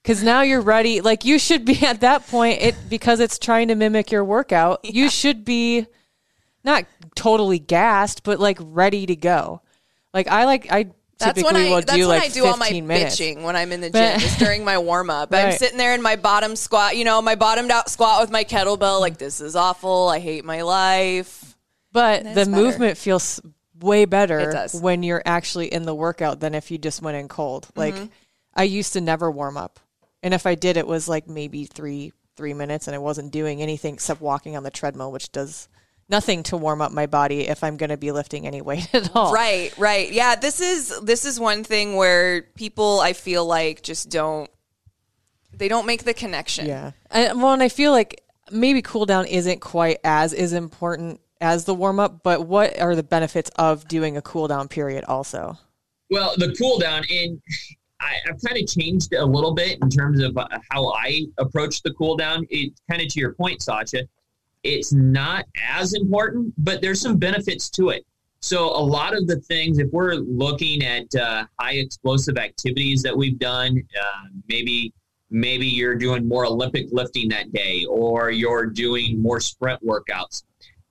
Because 0.03 0.23
now 0.23 0.43
you're 0.43 0.63
ready. 0.63 1.01
Like 1.01 1.25
you 1.25 1.39
should 1.39 1.65
be 1.65 1.79
at 1.87 2.01
that 2.01 2.27
point. 2.29 2.63
It 2.63 2.75
because 2.89 3.21
it's 3.21 3.39
trying 3.39 3.69
to 3.69 3.75
mimic 3.75 4.11
your 4.11 4.25
workout. 4.25 4.81
Yeah. 4.83 4.93
You 4.95 5.11
should 5.11 5.45
be 5.45 5.87
not 6.65 6.85
totally 7.15 7.59
gassed, 7.59 8.23
but 8.23 8.41
like 8.41 8.59
ready 8.61 9.07
to 9.07 9.17
go. 9.17 9.63
Like 10.13 10.29
I 10.29 10.45
like 10.45 10.71
I 10.71 10.91
that's 11.19 11.43
when 11.43 11.55
I 11.55 11.81
that's 11.81 11.93
when 11.93 12.09
like 12.09 12.23
I 12.23 12.29
do 12.29 12.47
all 12.47 12.57
my 12.57 12.71
minutes. 12.71 13.21
bitching 13.21 13.43
when 13.43 13.55
I'm 13.55 13.73
in 13.73 13.81
the 13.81 13.91
gym. 13.91 14.19
Just 14.19 14.39
during 14.39 14.65
my 14.65 14.79
warm 14.79 15.11
up. 15.11 15.31
right. 15.33 15.47
I'm 15.47 15.53
sitting 15.53 15.79
there 15.79 15.95
in 15.95 16.03
my 16.03 16.17
bottom 16.17 16.57
squat, 16.57 16.97
you 16.97 17.05
know, 17.05 17.21
my 17.21 17.35
bottomed 17.35 17.71
out 17.71 17.91
squat 17.91 18.21
with 18.21 18.31
my 18.31 18.45
kettlebell. 18.45 19.01
Like 19.01 19.19
this 19.19 19.41
is 19.41 19.55
awful. 19.55 20.09
I 20.09 20.19
hate 20.19 20.45
my 20.45 20.63
life. 20.63 21.57
But 21.93 22.25
the 22.25 22.35
better. 22.35 22.51
movement 22.51 22.97
feels 22.97 23.41
way 23.81 24.05
better 24.05 24.69
when 24.81 25.03
you're 25.03 25.23
actually 25.25 25.73
in 25.73 25.83
the 25.83 25.95
workout 25.95 26.41
than 26.41 26.55
if 26.55 26.71
you 26.71 26.79
just 26.79 27.03
went 27.03 27.17
in 27.17 27.29
cold. 27.29 27.69
Like 27.77 27.95
mm-hmm. 27.95 28.07
I 28.55 28.65
used 28.65 28.93
to 28.95 29.01
never 29.01 29.31
warm 29.31 29.57
up, 29.57 29.81
and 30.23 30.33
if 30.33 30.47
I 30.47 30.55
did, 30.55 30.77
it 30.77 30.87
was 30.87 31.09
like 31.09 31.29
maybe 31.29 31.65
three 31.65 32.13
three 32.37 32.55
minutes, 32.55 32.87
and 32.87 32.95
I 32.95 32.99
wasn't 32.99 33.33
doing 33.33 33.61
anything 33.61 33.95
except 33.95 34.21
walking 34.21 34.57
on 34.57 34.63
the 34.63 34.71
treadmill, 34.71 35.13
which 35.13 35.33
does 35.33 35.69
nothing 36.11 36.43
to 36.45 36.57
warm 36.57 36.83
up 36.83 36.93
my 36.93 37.07
body 37.07 37.49
if 37.49 37.63
I'm 37.63 37.77
going 37.77 37.91
to 37.91 37.97
be 37.97 38.13
lifting 38.13 38.47
any 38.47 38.61
weight 38.61 38.89
at 38.95 39.15
all. 39.15 39.33
Right, 39.33 39.77
right. 39.79 40.11
Yeah, 40.13 40.37
this 40.37 40.61
is 40.61 40.99
this 41.01 41.25
is 41.25 41.39
one 41.39 41.65
thing 41.65 41.97
where 41.97 42.43
people 42.43 43.01
I 43.01 43.13
feel 43.13 43.47
like 43.47 43.83
just 43.83 44.11
don't 44.11 44.51
they 45.53 45.69
don't 45.69 45.87
make 45.87 46.05
the 46.05 46.15
connection. 46.15 46.67
Yeah. 46.67 46.93
And, 47.11 47.41
well, 47.43 47.53
and 47.53 47.63
I 47.63 47.69
feel 47.69 47.93
like 47.93 48.23
maybe 48.51 48.83
cool 48.83 49.07
down 49.07 49.27
isn't 49.27 49.61
quite 49.61 49.99
as 50.05 50.33
is 50.33 50.53
important 50.53 51.21
as 51.41 51.65
the 51.65 51.75
warm 51.75 51.99
up, 51.99 52.23
but 52.23 52.47
what 52.47 52.79
are 52.79 52.95
the 52.95 53.03
benefits 53.03 53.51
of 53.57 53.89
doing 53.89 54.17
a 54.17 54.23
cool 54.23 54.49
down 54.49 54.69
period 54.69 55.05
also? 55.05 55.59
Well, 56.11 56.35
the 56.37 56.55
cool 56.59 56.79
down 56.79 57.05
and 57.11 57.41
I, 58.01 58.17
have 58.27 58.41
kind 58.45 58.59
of 58.59 58.67
changed 58.67 59.13
a 59.15 59.25
little 59.25 59.55
bit 59.55 59.79
in 59.83 59.91
terms 59.91 60.23
of 60.23 60.37
uh, 60.37 60.49
how 60.71 60.93
I 60.93 61.27
approach 61.39 61.83
the 61.83 61.93
cool 61.95 62.17
down. 62.17 62.47
It 62.51 62.73
kind 62.91 63.03
of 63.03 63.09
to 63.09 63.21
your 63.21 63.35
point, 63.35 63.61
Sausha 63.61 64.07
it's 64.63 64.93
not 64.93 65.47
as 65.69 65.95
important, 65.95 66.53
but 66.59 66.83
there's 66.83 67.01
some 67.01 67.17
benefits 67.17 67.71
to 67.71 67.91
it. 67.91 68.05
So 68.41 68.69
a 68.69 68.81
lot 68.81 69.15
of 69.15 69.27
the 69.27 69.37
things, 69.41 69.79
if 69.79 69.91
we're 69.91 70.15
looking 70.15 70.83
at 70.83 71.15
uh, 71.15 71.45
high 71.59 71.75
explosive 71.75 72.39
activities 72.39 73.03
that 73.03 73.17
we've 73.17 73.39
done, 73.39 73.83
uh, 74.01 74.29
maybe 74.49 74.93
maybe 75.31 75.67
you're 75.67 75.95
doing 75.95 76.27
more 76.27 76.47
Olympic 76.47 76.87
lifting 76.91 77.29
that 77.29 77.53
day, 77.53 77.85
or 77.89 78.31
you're 78.31 78.67
doing 78.67 79.21
more 79.21 79.41
sprint 79.41 79.81
workouts. 79.85 80.43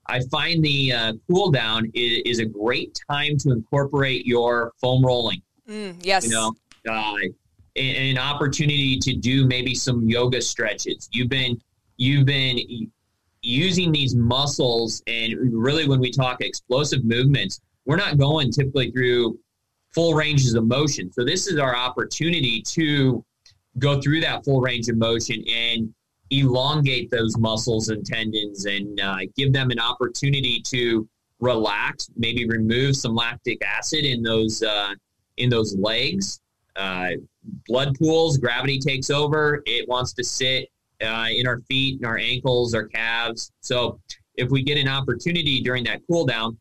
I 0.08 0.22
find 0.32 0.64
the 0.64 0.94
uh, 0.94 1.14
cool 1.30 1.52
down 1.52 1.92
is, 1.94 2.22
is, 2.26 2.40
a 2.40 2.46
great 2.46 3.00
time 3.10 3.38
to 3.40 3.52
incorporate 3.52 4.26
your 4.26 4.72
foam 4.82 5.06
rolling. 5.06 5.42
Mm, 5.70 5.96
yes, 6.02 6.26
you 6.26 6.32
know, 6.32 6.54
uh, 6.90 7.16
an 7.76 8.18
opportunity 8.18 8.98
to 9.00 9.16
do 9.16 9.46
maybe 9.46 9.76
some 9.76 10.08
yoga 10.08 10.42
stretches. 10.42 11.10
You've 11.12 11.30
been 11.30 11.60
you've 11.98 12.26
been 12.26 12.92
using 13.42 13.92
these 13.92 14.16
muscles 14.16 15.02
and 15.08 15.36
really 15.54 15.88
when 15.88 16.00
we 16.00 16.12
talk 16.12 16.42
explosive 16.42 17.04
movements 17.06 17.62
we're 17.86 17.96
not 17.96 18.18
going 18.18 18.52
typically 18.52 18.92
through 18.92 19.40
full 19.94 20.14
ranges 20.14 20.54
of 20.54 20.68
motion. 20.68 21.12
So 21.12 21.26
this 21.26 21.48
is 21.48 21.58
our 21.58 21.76
opportunity 21.76 22.62
to 22.62 23.26
go 23.80 24.00
through 24.00 24.22
that 24.22 24.46
full 24.46 24.62
range 24.62 24.90
of 24.90 24.98
motion 24.98 25.44
and 25.52 25.94
elongate 26.30 27.10
those 27.10 27.38
muscles 27.38 27.90
and 27.90 28.06
tendons 28.06 28.66
and 28.66 29.00
uh, 29.00 29.18
give 29.36 29.52
them 29.52 29.72
an 29.72 29.80
opportunity 29.80 30.62
to 30.68 31.08
relax 31.40 32.10
maybe 32.18 32.46
remove 32.48 32.96
some 32.96 33.16
lactic 33.16 33.64
acid 33.66 34.06
in 34.06 34.22
those 34.22 34.62
uh, 34.62 34.94
in 35.38 35.50
those 35.50 35.76
legs. 35.78 36.42
Uh, 36.76 37.12
blood 37.68 37.98
pools 37.98 38.38
gravity 38.38 38.78
takes 38.78 39.10
over. 39.10 39.64
It 39.66 39.88
wants 39.90 40.14
to 40.14 40.24
sit 40.24 40.70
uh, 41.02 41.28
in 41.32 41.48
our 41.48 41.60
feet 41.62 41.98
and 42.00 42.06
our 42.06 42.18
ankles, 42.18 42.74
our 42.74 42.88
calves. 42.88 43.52
So 43.62 44.00
if 44.36 44.50
we 44.50 44.64
get 44.64 44.78
an 44.78 44.88
opportunity 44.88 45.62
during 45.62 45.84
that 45.86 46.02
cool 46.10 46.26
down 46.26 46.58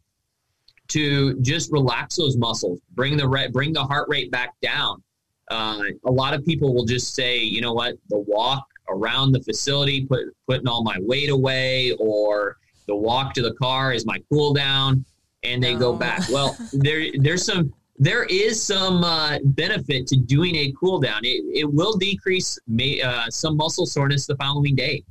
to 0.88 1.38
just 1.40 1.70
relax 1.70 2.16
those 2.16 2.36
muscles, 2.36 2.80
bring 2.94 3.16
the 3.16 3.28
re- 3.28 3.48
bring 3.48 3.72
the 3.72 3.84
heart 3.84 4.08
rate 4.08 4.30
back 4.30 4.54
down. 4.60 5.02
Uh, 5.50 5.82
a 6.04 6.10
lot 6.10 6.34
of 6.34 6.44
people 6.44 6.74
will 6.74 6.84
just 6.84 7.14
say, 7.14 7.38
you 7.38 7.60
know 7.60 7.72
what, 7.72 7.94
the 8.08 8.18
walk 8.18 8.66
around 8.88 9.32
the 9.32 9.40
facility, 9.42 10.04
put, 10.04 10.24
putting 10.46 10.66
all 10.66 10.82
my 10.82 10.96
weight 11.00 11.30
away, 11.30 11.92
or 11.98 12.56
the 12.86 12.94
walk 12.94 13.34
to 13.34 13.42
the 13.42 13.54
car 13.54 13.92
is 13.92 14.06
my 14.06 14.18
cool 14.30 14.52
down, 14.52 15.04
and 15.42 15.62
they 15.62 15.74
go 15.74 15.94
back. 15.94 16.22
Well, 16.30 16.56
there 16.72 17.06
there's 17.18 17.44
some 17.44 17.72
there 17.98 18.24
is 18.24 18.62
some 18.62 19.02
uh, 19.02 19.38
benefit 19.42 20.06
to 20.08 20.16
doing 20.16 20.54
a 20.56 20.72
cool 20.78 21.00
down. 21.00 21.24
It, 21.24 21.44
it 21.52 21.72
will 21.72 21.96
decrease 21.96 22.58
may, 22.66 23.00
uh, 23.02 23.28
some 23.28 23.56
muscle 23.56 23.86
soreness 23.86 24.26
the 24.26 24.36
following 24.36 24.76
day. 24.76 25.04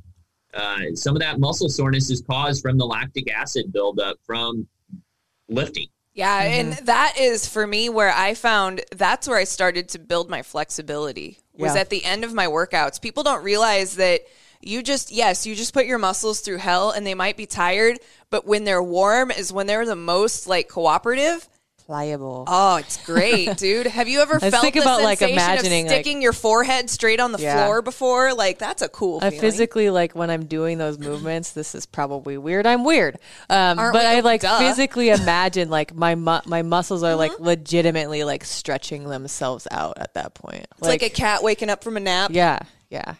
Uh, 0.54 0.94
some 0.94 1.14
of 1.14 1.20
that 1.20 1.38
muscle 1.38 1.68
soreness 1.68 2.10
is 2.10 2.22
caused 2.22 2.62
from 2.62 2.78
the 2.78 2.86
lactic 2.86 3.30
acid 3.30 3.72
buildup 3.72 4.16
from 4.24 4.66
lifting. 5.48 5.86
Yeah, 6.14 6.42
mm-hmm. 6.42 6.70
and 6.78 6.86
that 6.86 7.14
is 7.18 7.46
for 7.46 7.66
me 7.66 7.90
where 7.90 8.12
I 8.12 8.34
found 8.34 8.80
that's 8.96 9.28
where 9.28 9.38
I 9.38 9.44
started 9.44 9.90
to 9.90 9.98
build 9.98 10.30
my 10.30 10.42
flexibility. 10.42 11.38
Was 11.52 11.74
yeah. 11.74 11.82
at 11.82 11.90
the 11.90 12.04
end 12.04 12.24
of 12.24 12.32
my 12.32 12.46
workouts. 12.46 13.00
People 13.00 13.22
don't 13.22 13.44
realize 13.44 13.96
that 13.96 14.22
you 14.60 14.82
just 14.82 15.12
yes, 15.12 15.46
you 15.46 15.54
just 15.54 15.74
put 15.74 15.86
your 15.86 15.98
muscles 15.98 16.40
through 16.40 16.56
hell 16.56 16.90
and 16.90 17.06
they 17.06 17.14
might 17.14 17.36
be 17.36 17.46
tired, 17.46 17.98
but 18.30 18.46
when 18.46 18.64
they're 18.64 18.82
warm 18.82 19.30
is 19.30 19.52
when 19.52 19.66
they're 19.66 19.86
the 19.86 19.94
most 19.94 20.46
like 20.46 20.68
cooperative 20.68 21.48
pliable. 21.88 22.44
Oh, 22.46 22.76
it's 22.76 23.02
great, 23.04 23.56
dude. 23.56 23.86
Have 23.86 24.08
you 24.08 24.20
ever 24.20 24.38
felt 24.38 24.62
think 24.62 24.74
the 24.74 24.82
about 24.82 25.02
like 25.02 25.22
imagining 25.22 25.86
of 25.86 25.92
sticking 25.92 26.18
like, 26.18 26.22
your 26.22 26.34
forehead 26.34 26.90
straight 26.90 27.18
on 27.18 27.32
the 27.32 27.40
yeah. 27.40 27.64
floor 27.64 27.80
before? 27.80 28.34
Like 28.34 28.58
that's 28.58 28.82
a 28.82 28.90
cool. 28.90 29.20
I 29.22 29.30
physically 29.30 29.88
like 29.88 30.14
when 30.14 30.28
I'm 30.30 30.44
doing 30.44 30.76
those 30.76 30.98
movements. 30.98 31.52
This 31.52 31.74
is 31.74 31.86
probably 31.86 32.36
weird. 32.36 32.66
I'm 32.66 32.84
weird, 32.84 33.16
um, 33.48 33.78
but 33.78 33.94
we? 33.94 34.00
I 34.00 34.20
like 34.20 34.42
Duh. 34.42 34.58
physically 34.58 35.08
imagine 35.08 35.70
like 35.70 35.94
my 35.94 36.14
mu- 36.14 36.44
my 36.44 36.60
muscles 36.62 37.02
are 37.02 37.16
like 37.16 37.32
mm-hmm. 37.32 37.44
legitimately 37.44 38.22
like 38.22 38.44
stretching 38.44 39.04
themselves 39.04 39.66
out 39.70 39.98
at 39.98 40.12
that 40.14 40.34
point. 40.34 40.66
It's 40.72 40.82
like, 40.82 41.02
like 41.02 41.10
a 41.10 41.14
cat 41.14 41.42
waking 41.42 41.70
up 41.70 41.82
from 41.82 41.96
a 41.96 42.00
nap. 42.00 42.30
Yeah, 42.34 42.58
yeah, 42.90 43.14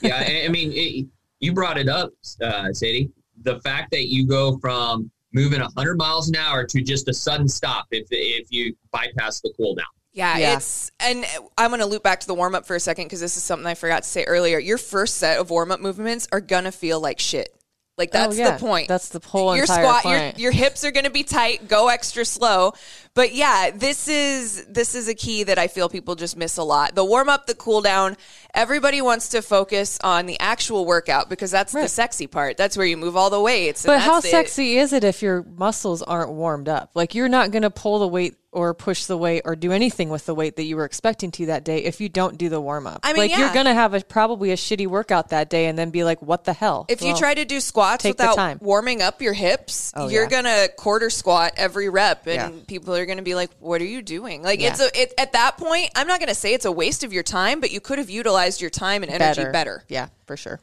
yeah. 0.00 0.44
I 0.44 0.48
mean, 0.48 0.72
it, 0.72 1.06
you 1.40 1.52
brought 1.52 1.76
it 1.76 1.90
up, 1.90 2.12
uh, 2.40 2.72
Sadie. 2.72 3.10
The 3.42 3.60
fact 3.60 3.90
that 3.90 4.08
you 4.08 4.26
go 4.26 4.56
from 4.58 5.10
moving 5.32 5.60
100 5.60 5.96
miles 5.96 6.28
an 6.28 6.36
hour 6.36 6.64
to 6.64 6.82
just 6.82 7.08
a 7.08 7.14
sudden 7.14 7.48
stop 7.48 7.86
if, 7.90 8.06
if 8.10 8.48
you 8.50 8.74
bypass 8.90 9.40
the 9.40 9.52
cool 9.56 9.74
down. 9.74 9.86
Yeah, 10.14 10.36
yeah, 10.36 10.56
it's 10.56 10.92
and 11.00 11.24
I'm 11.56 11.70
going 11.70 11.80
to 11.80 11.86
loop 11.86 12.02
back 12.02 12.20
to 12.20 12.26
the 12.26 12.34
warm 12.34 12.54
up 12.54 12.66
for 12.66 12.76
a 12.76 12.80
second 12.80 13.06
because 13.06 13.20
this 13.20 13.38
is 13.38 13.42
something 13.42 13.66
I 13.66 13.72
forgot 13.72 14.02
to 14.02 14.08
say 14.08 14.24
earlier. 14.24 14.58
Your 14.58 14.76
first 14.76 15.16
set 15.16 15.38
of 15.38 15.48
warm 15.48 15.70
up 15.72 15.80
movements 15.80 16.28
are 16.32 16.40
going 16.40 16.64
to 16.64 16.72
feel 16.72 17.00
like 17.00 17.18
shit. 17.18 17.48
Like 17.96 18.10
oh, 18.14 18.18
that's 18.18 18.36
oh, 18.36 18.38
yeah. 18.38 18.50
the 18.52 18.58
point. 18.58 18.88
That's 18.88 19.08
the 19.08 19.20
whole 19.26 19.54
your 19.54 19.64
entire 19.64 19.84
squat. 19.84 20.04
Your, 20.04 20.32
your 20.36 20.52
hips 20.52 20.84
are 20.84 20.90
going 20.90 21.04
to 21.04 21.10
be 21.10 21.24
tight. 21.24 21.66
Go 21.66 21.88
extra 21.88 22.24
slow. 22.24 22.72
But 23.14 23.34
yeah, 23.34 23.70
this 23.74 24.08
is 24.08 24.64
this 24.66 24.94
is 24.94 25.06
a 25.06 25.14
key 25.14 25.42
that 25.42 25.58
I 25.58 25.68
feel 25.68 25.90
people 25.90 26.14
just 26.14 26.34
miss 26.36 26.56
a 26.56 26.62
lot. 26.62 26.94
The 26.94 27.04
warm 27.04 27.28
up, 27.28 27.46
the 27.46 27.54
cool 27.54 27.82
down. 27.82 28.16
Everybody 28.54 29.02
wants 29.02 29.30
to 29.30 29.42
focus 29.42 29.98
on 30.02 30.24
the 30.24 30.40
actual 30.40 30.86
workout 30.86 31.28
because 31.28 31.50
that's 31.50 31.74
right. 31.74 31.82
the 31.82 31.88
sexy 31.88 32.26
part. 32.26 32.56
That's 32.56 32.76
where 32.76 32.86
you 32.86 32.96
move 32.96 33.16
all 33.16 33.28
the 33.28 33.40
weights. 33.40 33.84
But 33.84 34.00
how 34.00 34.20
sexy 34.20 34.78
is 34.78 34.94
it 34.94 35.04
if 35.04 35.20
your 35.20 35.42
muscles 35.42 36.02
aren't 36.02 36.32
warmed 36.32 36.68
up? 36.68 36.92
Like 36.94 37.14
you're 37.14 37.28
not 37.28 37.50
going 37.50 37.62
to 37.62 37.70
pull 37.70 37.98
the 37.98 38.08
weight 38.08 38.36
or 38.52 38.74
push 38.74 39.06
the 39.06 39.16
weight 39.16 39.42
or 39.46 39.56
do 39.56 39.72
anything 39.72 40.10
with 40.10 40.26
the 40.26 40.34
weight 40.34 40.56
that 40.56 40.64
you 40.64 40.76
were 40.76 40.84
expecting 40.84 41.30
to 41.30 41.46
that 41.46 41.64
day 41.64 41.78
if 41.78 42.00
you 42.00 42.08
don't 42.08 42.36
do 42.36 42.50
the 42.50 42.60
warm 42.60 42.86
up. 42.86 43.00
I 43.02 43.14
mean, 43.14 43.22
like 43.22 43.30
yeah. 43.30 43.38
you're 43.40 43.54
gonna 43.54 43.72
have 43.72 43.94
a 43.94 44.00
probably 44.02 44.50
a 44.50 44.56
shitty 44.56 44.86
workout 44.86 45.30
that 45.30 45.48
day 45.48 45.66
and 45.66 45.78
then 45.78 45.90
be 45.90 46.04
like, 46.04 46.20
what 46.20 46.44
the 46.44 46.52
hell? 46.52 46.84
If 46.88 47.02
you 47.02 47.16
try 47.16 47.32
to 47.32 47.46
do 47.46 47.60
squats 47.60 48.04
without 48.04 48.60
warming 48.60 49.00
up 49.00 49.22
your 49.22 49.32
hips, 49.32 49.92
Oh, 49.96 50.08
you're 50.08 50.24
yeah. 50.24 50.28
gonna 50.28 50.68
quarter 50.76 51.08
squat 51.08 51.54
every 51.56 51.88
rep, 51.88 52.26
and 52.26 52.54
Yeah. 52.54 52.60
people 52.66 52.94
are 52.94 53.01
gonna 53.06 53.22
be 53.22 53.34
like, 53.34 53.50
"What 53.60 53.80
are 53.80 53.86
you 53.86 54.02
doing?" 54.02 54.42
Like 54.42 54.60
Yeah. 54.60 54.70
it's 54.70 54.80
a 54.80 55.00
it, 55.00 55.14
at 55.18 55.32
that 55.32 55.56
point. 55.56 55.90
I'm 55.94 56.06
not 56.06 56.20
gonna 56.20 56.34
say 56.34 56.54
it's 56.54 56.64
a 56.64 56.72
waste 56.72 57.04
of 57.04 57.12
your 57.12 57.22
time, 57.22 57.60
but 57.60 57.70
you 57.70 57.80
could 57.80 57.98
have 57.98 58.10
utilized 58.10 58.60
your 58.60 58.70
time 58.70 59.02
and 59.02 59.12
energy 59.12 59.44
better. 59.50 59.84
Yeah, 59.88 60.08
for 60.26 60.36
sure. 60.36 60.60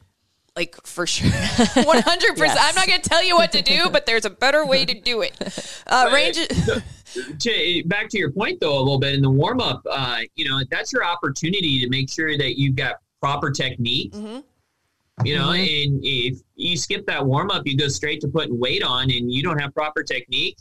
Like 0.56 0.76
for 0.86 1.08
sure, 1.08 1.30
100. 1.74 2.36
percent 2.38 2.60
I'm 2.60 2.76
not 2.76 2.88
gonna 2.88 3.00
tell 3.00 3.24
you 3.24 3.36
what 3.36 3.52
to 3.54 3.62
do, 3.62 3.90
but 3.92 4.06
there's 4.06 4.26
a 4.26 4.30
better 4.30 4.66
way 4.66 4.86
to 4.86 4.94
do 5.00 5.22
it. 5.22 5.34
Uh, 5.88 6.10
range. 6.14 6.38
to, 7.40 7.84
back 7.86 8.10
to 8.10 8.18
your 8.20 8.32
point 8.32 8.60
though 8.60 8.78
a 8.78 8.80
little 8.80 9.00
bit 9.00 9.14
in 9.16 9.22
the 9.22 9.30
warm 9.30 9.60
up 9.62 9.82
uh, 9.90 10.20
you 10.36 10.48
know 10.48 10.60
that's 10.70 10.94
your 10.94 11.04
opportunity 11.04 11.80
to 11.80 11.90
make 11.90 12.10
sure 12.10 12.38
that 12.38 12.60
you've 12.60 12.76
got 12.76 12.98
proper 13.20 13.50
technique 13.52 14.14
you 15.24 15.36
know 15.36 15.52
and 15.52 16.00
if 16.04 16.40
you 16.56 16.78
skip 16.78 17.06
that 17.08 17.26
warm 17.26 17.50
up 17.52 17.64
you 17.66 17.76
go 17.76 17.88
straight 17.88 18.22
to 18.22 18.28
putting 18.28 18.58
weight 18.60 18.84
on 18.84 19.04
and 19.12 19.32
you 19.32 19.42
don't 19.42 19.58
have 19.60 19.74
proper 19.74 20.04
technique 20.04 20.58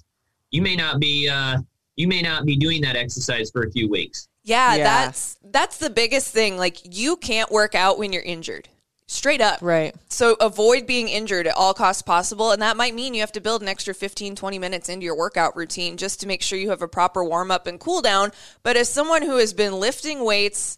you 0.51 0.63
may 0.63 0.77
not 0.77 1.01
be 1.01 1.29
uh, 1.29 1.59
you 1.97 2.09
may 2.09 2.23
not 2.23 2.45
be 2.47 2.57
doing 2.57 2.81
that 2.83 2.97
exercise 2.97 3.51
for 3.51 3.63
a 3.65 3.71
few 3.71 3.89
weeks 3.89 4.29
Yeah, 4.45 4.75
Yeah. 4.77 4.85
that's 4.85 5.37
that's 5.43 5.79
the 5.79 5.91
biggest 5.91 6.33
thing. 6.33 6.57
Like 6.57 6.79
you 6.97 7.17
can't 7.17 7.51
work 7.51 7.75
out 7.75 7.99
when 7.99 8.13
you're 8.13 8.23
injured. 8.23 8.69
Straight 9.11 9.41
up. 9.41 9.61
Right. 9.63 9.95
So 10.11 10.37
avoid 10.39 10.87
being 10.87 11.09
injured 11.09 11.47
at 11.47 11.55
all 11.57 11.73
costs 11.73 12.03
possible. 12.03 12.51
And 12.53 12.61
that 12.61 12.77
might 12.77 12.95
mean 12.95 13.15
you 13.15 13.21
have 13.21 13.33
to 13.33 13.41
build 13.41 13.63
an 13.63 13.69
extra 13.69 13.95
15, 13.95 14.37
20 14.37 14.59
minutes 14.59 14.91
into 14.91 15.05
your 15.05 15.17
workout 15.17 15.57
routine 15.57 15.97
just 15.97 16.21
to 16.21 16.27
make 16.27 16.43
sure 16.43 16.59
you 16.59 16.69
have 16.69 16.83
a 16.83 16.89
proper 16.89 17.25
warm 17.25 17.51
up 17.51 17.67
and 17.67 17.81
cool 17.81 18.03
down. 18.03 18.33
But 18.63 18.77
as 18.77 18.91
someone 18.91 19.23
who 19.23 19.39
has 19.39 19.55
been 19.55 19.73
lifting 19.81 20.23
weights 20.23 20.77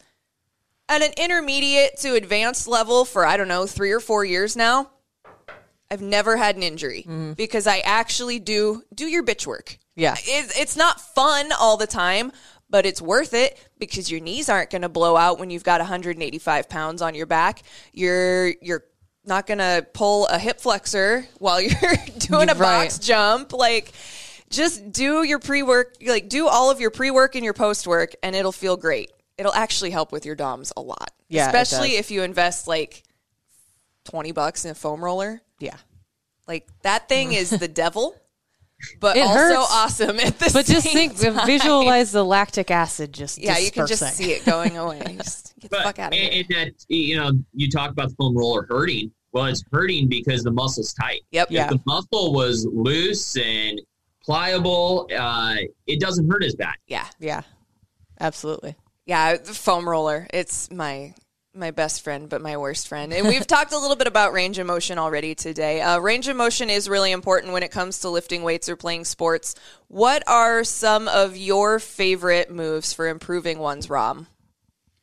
at 0.89 1.03
an 1.03 1.11
intermediate 1.17 1.99
to 2.03 2.15
advanced 2.15 2.69
level 2.69 3.05
for, 3.05 3.27
I 3.27 3.37
don't 3.37 3.49
know, 3.49 3.67
three 3.67 3.91
or 3.91 4.01
four 4.01 4.25
years 4.25 4.57
now, 4.57 4.91
I've 5.91 6.01
never 6.03 6.37
had 6.37 6.57
an 6.57 6.63
injury 6.63 7.03
mm-hmm. 7.03 7.33
because 7.33 7.67
I 7.67 7.81
actually 7.81 8.39
do 8.39 8.83
do 8.95 9.07
your 9.07 9.25
bitch 9.25 9.47
work. 9.47 9.79
Yeah. 9.97 10.15
It's, 10.19 10.59
it's 10.59 10.77
not 10.77 11.01
fun 11.01 11.51
all 11.53 11.77
the 11.77 11.87
time, 11.87 12.33
but 12.71 12.87
it's 12.87 13.03
worth 13.03 13.35
it 13.35 13.59
because 13.79 14.11
your 14.11 14.21
knees 14.21 14.49
aren't 14.49 14.71
going 14.71 14.83
to 14.83 14.89
blow 14.89 15.17
out 15.17 15.39
when 15.39 15.51
you've 15.51 15.65
got 15.65 15.81
185 15.81 16.69
pounds 16.69 17.03
on 17.03 17.15
your 17.15 17.27
back. 17.27 17.63
You're 17.93 18.55
you're 18.63 18.85
not 19.25 19.47
going 19.47 19.59
to 19.59 19.87
pull 19.93 20.27
a 20.29 20.39
hip 20.39 20.61
flexor 20.61 21.27
while 21.39 21.61
you're 21.61 21.95
doing 22.19 22.49
a 22.49 22.55
Right. 22.55 22.85
box 22.85 22.99
jump. 22.99 23.53
Like, 23.53 23.93
just 24.49 24.93
do 24.93 25.23
your 25.23 25.39
pre 25.39 25.63
work, 25.63 25.97
like 26.07 26.29
do 26.29 26.49
all 26.49 26.71
of 26.71 26.81
your 26.81 26.91
pre 26.91 27.11
work 27.11 27.35
and 27.35 27.45
your 27.45 27.55
post 27.55 27.87
work, 27.87 28.15
and 28.23 28.35
it'll 28.37 28.53
feel 28.53 28.77
great. 28.77 29.11
It'll 29.39 29.55
actually 29.55 29.91
help 29.91 30.13
with 30.13 30.25
your 30.27 30.35
DOMs 30.35 30.73
a 30.77 30.81
lot, 30.83 31.13
Yeah, 31.29 31.47
especially 31.47 31.97
if 31.97 32.11
you 32.11 32.23
invest 32.23 32.69
like 32.69 33.05
20 34.05 34.33
bucks 34.33 34.65
in 34.65 34.71
a 34.71 34.75
foam 34.75 35.03
roller. 35.05 35.41
Yeah. 35.61 35.77
Like 36.49 36.67
that 36.83 37.09
thing 37.09 37.33
is 37.33 37.51
the 37.51 37.69
devil, 37.85 38.17
but 38.99 39.17
It 39.17 39.21
also 39.21 39.39
hurts. 39.39 39.69
awesome 39.71 40.19
at 40.21 40.39
the 40.39 40.51
But 40.53 40.67
just 40.67 40.89
think, 40.89 41.19
time. 41.21 41.47
visualize 41.47 42.11
the 42.13 42.25
lactic 42.25 42.71
acid 42.71 43.13
just 43.13 43.39
Yeah, 43.39 43.59
you 43.59 43.71
can 43.71 43.87
just 43.87 44.01
dispersing. 44.03 44.27
see 44.27 44.33
it 44.33 44.45
going 44.45 44.77
away. 44.77 45.01
Just 45.19 45.55
get 45.61 45.71
the 45.71 45.77
fuck 45.77 45.99
out 45.99 46.13
of 46.13 46.19
and, 46.19 46.33
here. 46.33 46.45
and 46.51 46.69
that 46.73 46.85
you 46.89 47.17
know 47.17 47.33
you 47.55 47.69
talk 47.71 47.91
about 47.91 48.09
the 48.09 48.15
foam 48.17 48.37
roller 48.37 48.67
hurting 48.69 49.13
well 49.33 49.45
it's 49.45 49.63
hurting 49.71 50.09
because 50.09 50.43
the 50.43 50.51
muscle's 50.51 50.93
tight 50.95 51.21
Yep. 51.31 51.49
Yeah. 51.51 51.65
if 51.65 51.71
the 51.71 51.81
muscle 51.87 52.33
was 52.33 52.67
loose 52.73 53.37
and 53.37 53.81
pliable 54.25 55.09
uh, 55.17 55.57
it 55.87 56.01
doesn't 56.01 56.29
hurt 56.31 56.43
as 56.43 56.55
bad 56.55 56.75
Yeah. 56.87 57.07
Yeah, 57.19 57.43
absolutely. 58.19 58.75
Yeah, 59.07 59.37
the 59.37 59.55
foam 59.55 59.89
roller. 59.89 60.27
It's 60.33 60.71
my 60.71 61.15
my 61.55 61.71
best 61.71 62.03
friend, 62.03 62.29
but 62.29 62.41
my 62.41 62.57
worst 62.57 62.87
friend. 62.87 63.13
And 63.13 63.27
we've 63.27 63.47
talked 63.47 63.73
a 63.73 63.79
little 63.79 63.97
bit 63.97 64.07
about 64.07 64.33
range 64.33 64.59
of 64.59 64.67
motion 64.67 64.99
already 64.99 65.35
today. 65.35 65.81
Uh, 65.81 65.99
range 65.99 66.29
of 66.29 66.37
motion 66.37 66.71
is 66.71 66.89
really 66.89 67.11
important 67.11 67.53
when 67.53 67.63
it 67.63 67.71
comes 67.71 68.01
to 68.01 68.09
lifting 68.09 68.43
weights 68.43 68.69
or 68.69 68.77
playing 68.77 69.05
sports. 69.05 69.55
What 69.89 70.23
are 70.29 70.63
some 70.63 71.09
of 71.09 71.37
your 71.37 71.79
favorite 71.79 72.51
moves 72.51 72.93
for 72.93 73.09
improving 73.09 73.59
one's 73.59 73.91
ROM? 73.91 74.29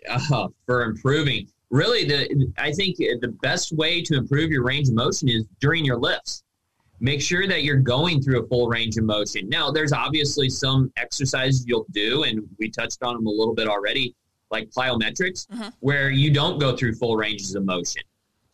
uh, 0.09 0.47
for 0.65 0.83
improving. 0.83 1.47
Really, 1.69 2.05
the 2.05 2.51
I 2.57 2.71
think 2.71 2.97
the 2.97 3.35
best 3.41 3.73
way 3.73 4.01
to 4.03 4.15
improve 4.15 4.51
your 4.51 4.63
range 4.63 4.87
of 4.87 4.95
motion 4.95 5.27
is 5.27 5.45
during 5.59 5.83
your 5.83 5.97
lifts. 5.97 6.43
Make 6.99 7.21
sure 7.21 7.45
that 7.47 7.63
you're 7.63 7.77
going 7.77 8.21
through 8.21 8.43
a 8.43 8.47
full 8.47 8.69
range 8.69 8.97
of 8.97 9.03
motion. 9.03 9.47
Now, 9.49 9.69
there's 9.69 9.93
obviously 9.93 10.49
some 10.49 10.91
exercises 10.97 11.65
you'll 11.67 11.85
do, 11.91 12.23
and 12.23 12.41
we 12.57 12.71
touched 12.71 13.03
on 13.03 13.15
them 13.15 13.27
a 13.27 13.29
little 13.29 13.53
bit 13.53 13.67
already, 13.67 14.15
like 14.51 14.69
plyometrics, 14.69 15.47
where 15.79 16.09
you 16.09 16.31
don't 16.31 16.59
go 16.59 16.75
through 16.75 16.95
full 16.95 17.17
ranges 17.17 17.55
of 17.55 17.65
motion. 17.65 18.01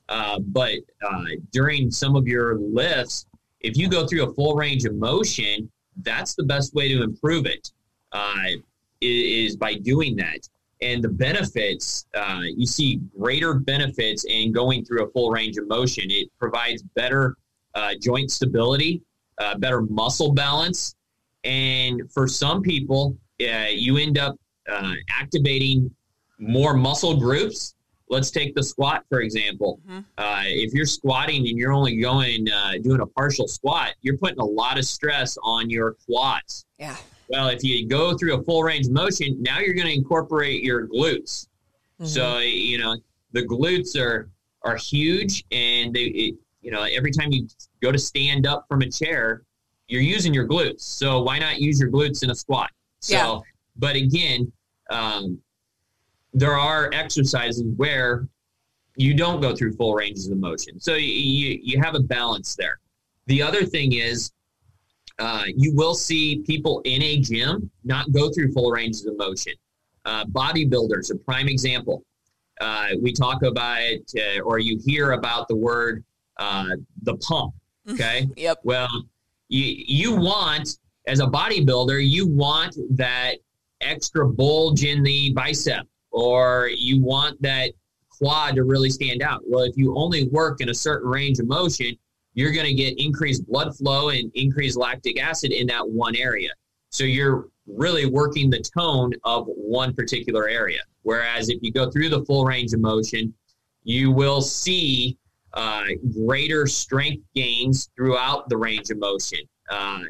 Uh, 0.10 0.40
but 0.40 0.80
uh, 1.06 1.26
during 1.52 1.90
some 1.90 2.16
of 2.16 2.28
your 2.28 2.58
lifts, 2.58 3.26
if 3.62 3.78
you 3.78 3.88
go 3.88 4.06
through 4.06 4.24
a 4.30 4.34
full 4.34 4.56
range 4.56 4.86
of 4.86 4.96
motion, 4.96 5.72
that's 6.02 6.36
the 6.36 6.44
best 6.44 6.74
way 6.74 6.88
to 6.88 7.04
improve 7.04 7.46
it. 7.46 7.72
Uh, 8.12 8.48
is 9.02 9.56
by 9.56 9.74
doing 9.74 10.16
that 10.16 10.48
and 10.82 11.04
the 11.04 11.10
benefits 11.10 12.06
uh, 12.16 12.42
you 12.56 12.66
see 12.66 13.00
greater 13.18 13.54
benefits 13.54 14.26
in 14.26 14.52
going 14.52 14.84
through 14.84 15.06
a 15.06 15.10
full 15.12 15.32
range 15.32 15.58
of 15.58 15.68
motion 15.68 16.06
it 16.10 16.30
provides 16.40 16.82
better 16.96 17.36
uh, 17.76 17.94
joint 18.02 18.32
stability 18.32 19.02
uh, 19.40 19.58
better 19.58 19.82
muscle 19.82 20.32
balance 20.32 20.96
and 21.44 22.02
for 22.12 22.28
some 22.28 22.62
people 22.62 23.18
uh, 23.42 23.66
you 23.70 23.98
end 23.98 24.18
up 24.18 24.36
uh, 24.72 24.94
activating 25.20 25.90
more 26.40 26.74
muscle 26.74 27.16
groups 27.18 27.76
let's 28.10 28.32
take 28.32 28.54
the 28.56 28.64
squat 28.64 29.04
for 29.10 29.22
example 29.22 29.80
uh, 30.18 30.44
if 30.46 30.74
you're 30.74 30.86
squatting 30.86 31.48
and 31.48 31.58
you're 31.58 31.72
only 31.72 31.98
going 32.02 32.50
uh, 32.52 32.74
doing 32.82 33.02
a 33.02 33.06
partial 33.06 33.48
squat 33.48 33.94
you're 34.02 34.18
putting 34.18 34.40
a 34.40 34.46
lot 34.46 34.78
of 34.78 34.86
stress 34.86 35.38
on 35.44 35.70
your 35.70 35.96
quads 36.06 36.66
Yeah. 36.80 36.98
well, 37.30 37.48
if 37.48 37.64
you 37.64 37.88
go 37.88 38.18
through 38.18 38.36
a 38.40 38.44
full 38.44 38.64
range 38.64 38.90
motion, 38.90 39.42
now 39.42 39.60
you're 39.60 39.74
going 39.74 39.88
to 39.88 39.94
incorporate 39.94 40.62
your 40.64 40.88
glutes. 40.88 41.48
So 42.04 42.40
you 42.40 42.78
know 42.80 42.98
the 43.32 43.44
glutes 43.44 43.98
are 44.00 44.30
are 44.64 44.76
huge, 44.76 45.44
and 45.52 45.94
they 45.94 46.06
it, 46.26 46.36
you 46.62 46.72
know 46.72 46.84
every 46.84 47.12
time 47.12 47.32
you 47.32 47.48
go 47.82 47.92
to 47.92 47.98
stand 48.00 48.46
up 48.46 48.66
from 48.68 48.82
a 48.82 48.90
chair, 48.90 49.44
you're 49.88 50.02
using 50.02 50.34
your 50.34 50.48
glutes. 50.48 50.82
So 50.82 51.22
why 51.22 51.40
not 51.40 51.60
use 51.62 51.80
your 51.80 51.90
glutes 51.90 52.24
in 52.24 52.30
a 52.32 52.36
squat? 52.36 52.70
So, 53.00 53.14
Yeah. 53.16 53.40
But 53.76 53.96
again, 53.96 54.52
um, 54.90 55.40
there 56.34 56.58
are 56.58 56.90
exercises 56.94 57.64
where 57.78 58.28
you 58.96 59.14
don't 59.14 59.42
go 59.42 59.56
through 59.56 59.74
full 59.74 59.94
ranges 59.94 60.30
of 60.30 60.38
motion. 60.38 60.80
So 60.80 60.96
you 60.96 61.08
you, 61.08 61.60
you 61.62 61.82
have 61.82 61.96
a 61.96 62.00
balance 62.00 62.56
there. 62.56 62.80
The 63.28 63.42
other 63.42 63.66
thing 63.66 63.94
is 63.94 64.32
uh, 65.20 65.46
you 65.56 65.74
will 65.76 65.96
see 65.96 66.44
people 66.46 66.82
in 66.86 67.02
a 67.02 67.20
gym 67.20 67.70
not 67.84 68.12
go 68.12 68.32
through 68.32 68.52
full 68.52 68.72
ranges 68.72 69.06
of 69.06 69.18
motion. 69.18 69.54
Uh, 70.06 70.26
bodybuilders, 70.26 71.12
a 71.12 71.16
prime 71.16 71.48
example. 71.48 72.04
Uh, 72.60 72.90
we 73.02 73.14
talk 73.14 73.42
about 73.44 73.82
it, 73.82 74.12
uh, 74.18 74.42
or 74.42 74.60
you 74.60 74.80
hear 74.86 75.12
about 75.12 75.48
the 75.48 75.56
word 75.56 76.04
uh, 76.38 76.70
the 77.04 77.16
pump. 77.18 77.54
Okay. 77.90 78.28
Yep. 78.36 78.60
Well, 78.64 78.90
you 79.50 79.84
you 79.88 80.16
want 80.16 80.78
as 81.08 81.20
a 81.20 81.26
bodybuilder, 81.26 82.08
you 82.08 82.28
want 82.28 82.76
that 82.92 83.38
extra 83.86 84.28
bulge 84.28 84.84
in 84.84 85.04
the 85.04 85.34
bicep, 85.34 85.88
or 86.12 86.70
you 86.76 87.02
want 87.02 87.42
that 87.42 87.72
quad 88.10 88.56
to 88.56 88.64
really 88.64 88.90
stand 88.90 89.22
out. 89.22 89.42
Well, 89.46 89.64
if 89.64 89.76
you 89.76 89.96
only 89.98 90.28
work 90.30 90.62
in 90.62 90.70
a 90.70 90.74
certain 90.74 91.10
range 91.10 91.40
of 91.40 91.48
motion, 91.48 91.98
you're 92.34 92.52
going 92.52 92.66
to 92.66 92.74
get 92.74 93.00
increased 93.00 93.46
blood 93.48 93.76
flow 93.76 94.10
and 94.10 94.32
increased 94.34 94.78
lactic 94.78 95.22
acid 95.22 95.52
in 95.52 95.68
that 95.68 95.88
one 95.88 96.16
area. 96.16 96.50
So 96.90 97.04
you're 97.04 97.50
really 97.68 98.06
working 98.06 98.50
the 98.50 98.60
tone 98.60 99.14
of 99.24 99.46
one 99.48 99.94
particular 99.94 100.48
area. 100.48 100.82
Whereas 101.04 101.50
if 101.50 101.60
you 101.62 101.72
go 101.72 101.90
through 101.90 102.10
the 102.10 102.24
full 102.26 102.46
range 102.46 102.74
of 102.74 102.80
motion, 102.80 103.34
you 103.84 104.12
will 104.12 104.42
see 104.42 105.18
uh, 105.54 105.86
greater 106.26 106.66
strength 106.66 107.24
gains 107.36 107.90
throughout 107.96 108.50
the 108.50 108.58
range 108.58 108.90
of 108.90 108.98
motion. 109.00 109.40
Uh, 109.70 110.02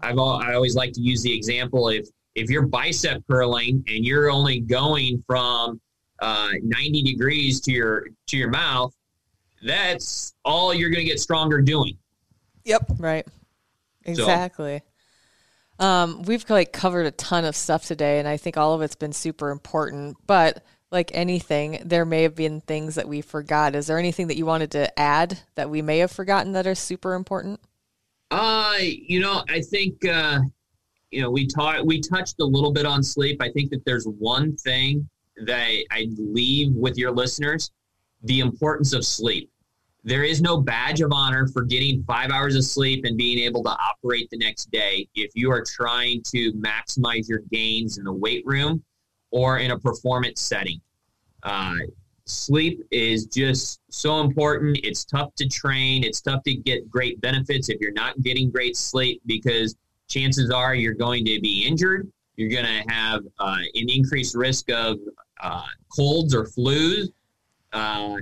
I've 0.00 0.18
al- 0.18 0.40
I 0.42 0.54
always 0.54 0.74
like 0.74 0.92
to 0.92 1.00
use 1.00 1.22
the 1.22 1.34
example 1.34 1.88
if 1.88 2.06
if 2.38 2.50
you're 2.50 2.66
bicep 2.66 3.22
curling 3.28 3.84
and 3.88 4.04
you're 4.04 4.30
only 4.30 4.60
going 4.60 5.22
from 5.26 5.80
uh, 6.20 6.50
90 6.62 7.02
degrees 7.02 7.60
to 7.62 7.72
your 7.72 8.08
to 8.26 8.36
your 8.36 8.50
mouth, 8.50 8.94
that's 9.62 10.34
all 10.44 10.72
you're 10.72 10.90
going 10.90 11.04
to 11.04 11.10
get 11.10 11.20
stronger 11.20 11.60
doing. 11.60 11.96
Yep. 12.64 12.92
Right. 12.98 13.26
Exactly. 14.04 14.82
Um, 15.78 16.22
we've 16.22 16.48
like 16.48 16.72
covered 16.72 17.06
a 17.06 17.10
ton 17.12 17.44
of 17.44 17.54
stuff 17.54 17.84
today, 17.84 18.18
and 18.18 18.26
I 18.26 18.36
think 18.36 18.56
all 18.56 18.74
of 18.74 18.82
it's 18.82 18.96
been 18.96 19.12
super 19.12 19.50
important. 19.50 20.16
But 20.26 20.64
like 20.90 21.10
anything, 21.14 21.82
there 21.84 22.04
may 22.04 22.22
have 22.22 22.34
been 22.34 22.60
things 22.60 22.94
that 22.96 23.08
we 23.08 23.20
forgot. 23.20 23.74
Is 23.74 23.86
there 23.86 23.98
anything 23.98 24.28
that 24.28 24.36
you 24.36 24.46
wanted 24.46 24.70
to 24.72 24.98
add 24.98 25.38
that 25.54 25.70
we 25.70 25.82
may 25.82 25.98
have 25.98 26.10
forgotten 26.10 26.52
that 26.52 26.66
are 26.66 26.74
super 26.74 27.14
important? 27.14 27.60
Uh, 28.30 28.76
you 28.80 29.20
know, 29.20 29.44
I 29.48 29.60
think 29.60 30.04
uh, 30.04 30.40
you 31.10 31.22
know, 31.22 31.30
we 31.30 31.46
taught 31.46 31.86
we 31.86 32.00
touched 32.00 32.40
a 32.40 32.44
little 32.44 32.72
bit 32.72 32.86
on 32.86 33.02
sleep. 33.02 33.40
I 33.40 33.50
think 33.50 33.70
that 33.70 33.84
there's 33.84 34.06
one 34.06 34.56
thing 34.56 35.08
that 35.44 35.70
I 35.90 36.08
leave 36.16 36.72
with 36.74 36.98
your 36.98 37.10
listeners: 37.10 37.70
the 38.22 38.40
importance 38.40 38.92
of 38.92 39.04
sleep. 39.04 39.50
There 40.04 40.22
is 40.22 40.40
no 40.40 40.60
badge 40.60 41.00
of 41.00 41.12
honor 41.12 41.48
for 41.48 41.62
getting 41.62 42.02
five 42.04 42.30
hours 42.30 42.56
of 42.56 42.64
sleep 42.64 43.04
and 43.04 43.16
being 43.16 43.38
able 43.38 43.62
to 43.64 43.70
operate 43.70 44.28
the 44.30 44.38
next 44.38 44.70
day 44.70 45.08
if 45.14 45.32
you 45.34 45.50
are 45.50 45.62
trying 45.62 46.22
to 46.28 46.52
maximize 46.54 47.28
your 47.28 47.40
gains 47.50 47.98
in 47.98 48.04
the 48.04 48.12
weight 48.12 48.42
room 48.46 48.82
or 49.30 49.58
in 49.58 49.72
a 49.72 49.78
performance 49.78 50.40
setting. 50.40 50.80
Uh, 51.42 51.74
sleep 52.24 52.80
is 52.90 53.26
just 53.26 53.80
so 53.90 54.20
important. 54.20 54.78
It's 54.82 55.04
tough 55.04 55.34
to 55.36 55.48
train. 55.48 56.04
It's 56.04 56.20
tough 56.20 56.42
to 56.44 56.54
get 56.54 56.88
great 56.88 57.20
benefits 57.20 57.68
if 57.68 57.80
you're 57.80 57.92
not 57.92 58.20
getting 58.22 58.50
great 58.50 58.76
sleep 58.76 59.20
because 59.26 59.76
chances 60.08 60.50
are 60.50 60.74
you're 60.74 60.94
going 60.94 61.24
to 61.24 61.40
be 61.40 61.66
injured. 61.66 62.10
You're 62.36 62.50
going 62.50 62.64
to 62.64 62.92
have 62.92 63.22
uh, 63.38 63.58
an 63.74 63.86
increased 63.88 64.34
risk 64.34 64.70
of 64.70 64.98
uh, 65.42 65.66
colds 65.94 66.34
or 66.34 66.44
flus. 66.44 67.08
Uh, 67.72 68.16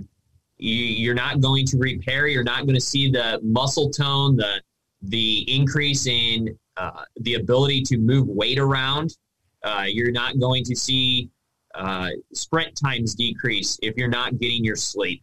you, 0.59 1.11
are 1.11 1.14
not 1.14 1.40
going 1.40 1.66
to 1.66 1.79
repair. 1.79 2.27
You're 2.27 2.42
not 2.42 2.62
going 2.62 2.75
to 2.75 2.81
see 2.81 3.11
the 3.11 3.40
muscle 3.42 3.90
tone, 3.90 4.37
the 4.37 4.62
the 5.03 5.44
increase 5.55 6.07
in 6.07 6.59
uh, 6.79 7.03
the 7.20 7.35
ability 7.35 7.83
to 7.83 7.99
move 7.99 8.27
weight 8.27 8.59
around. 8.59 9.16
Uh, 9.62 9.85
you're 9.87 10.11
not 10.11 10.40
going 10.40 10.64
to 10.64 10.75
see 10.75 11.31
uh, 11.75 12.09
sprint 12.33 12.75
times 12.75 13.14
decrease 13.14 13.79
if 13.83 13.96
you're 13.96 14.09
not 14.09 14.38
getting 14.38 14.64
your 14.64 14.77
sleep. 14.77 15.22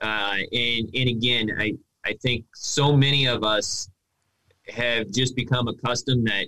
And 0.00 0.90
and 0.94 1.08
again, 1.08 1.56
I 1.58 1.74
I 2.04 2.14
think 2.14 2.44
so 2.54 2.96
many 2.96 3.26
of 3.26 3.44
us 3.44 3.88
have 4.68 5.10
just 5.10 5.34
become 5.36 5.68
accustomed 5.68 6.26
that 6.26 6.46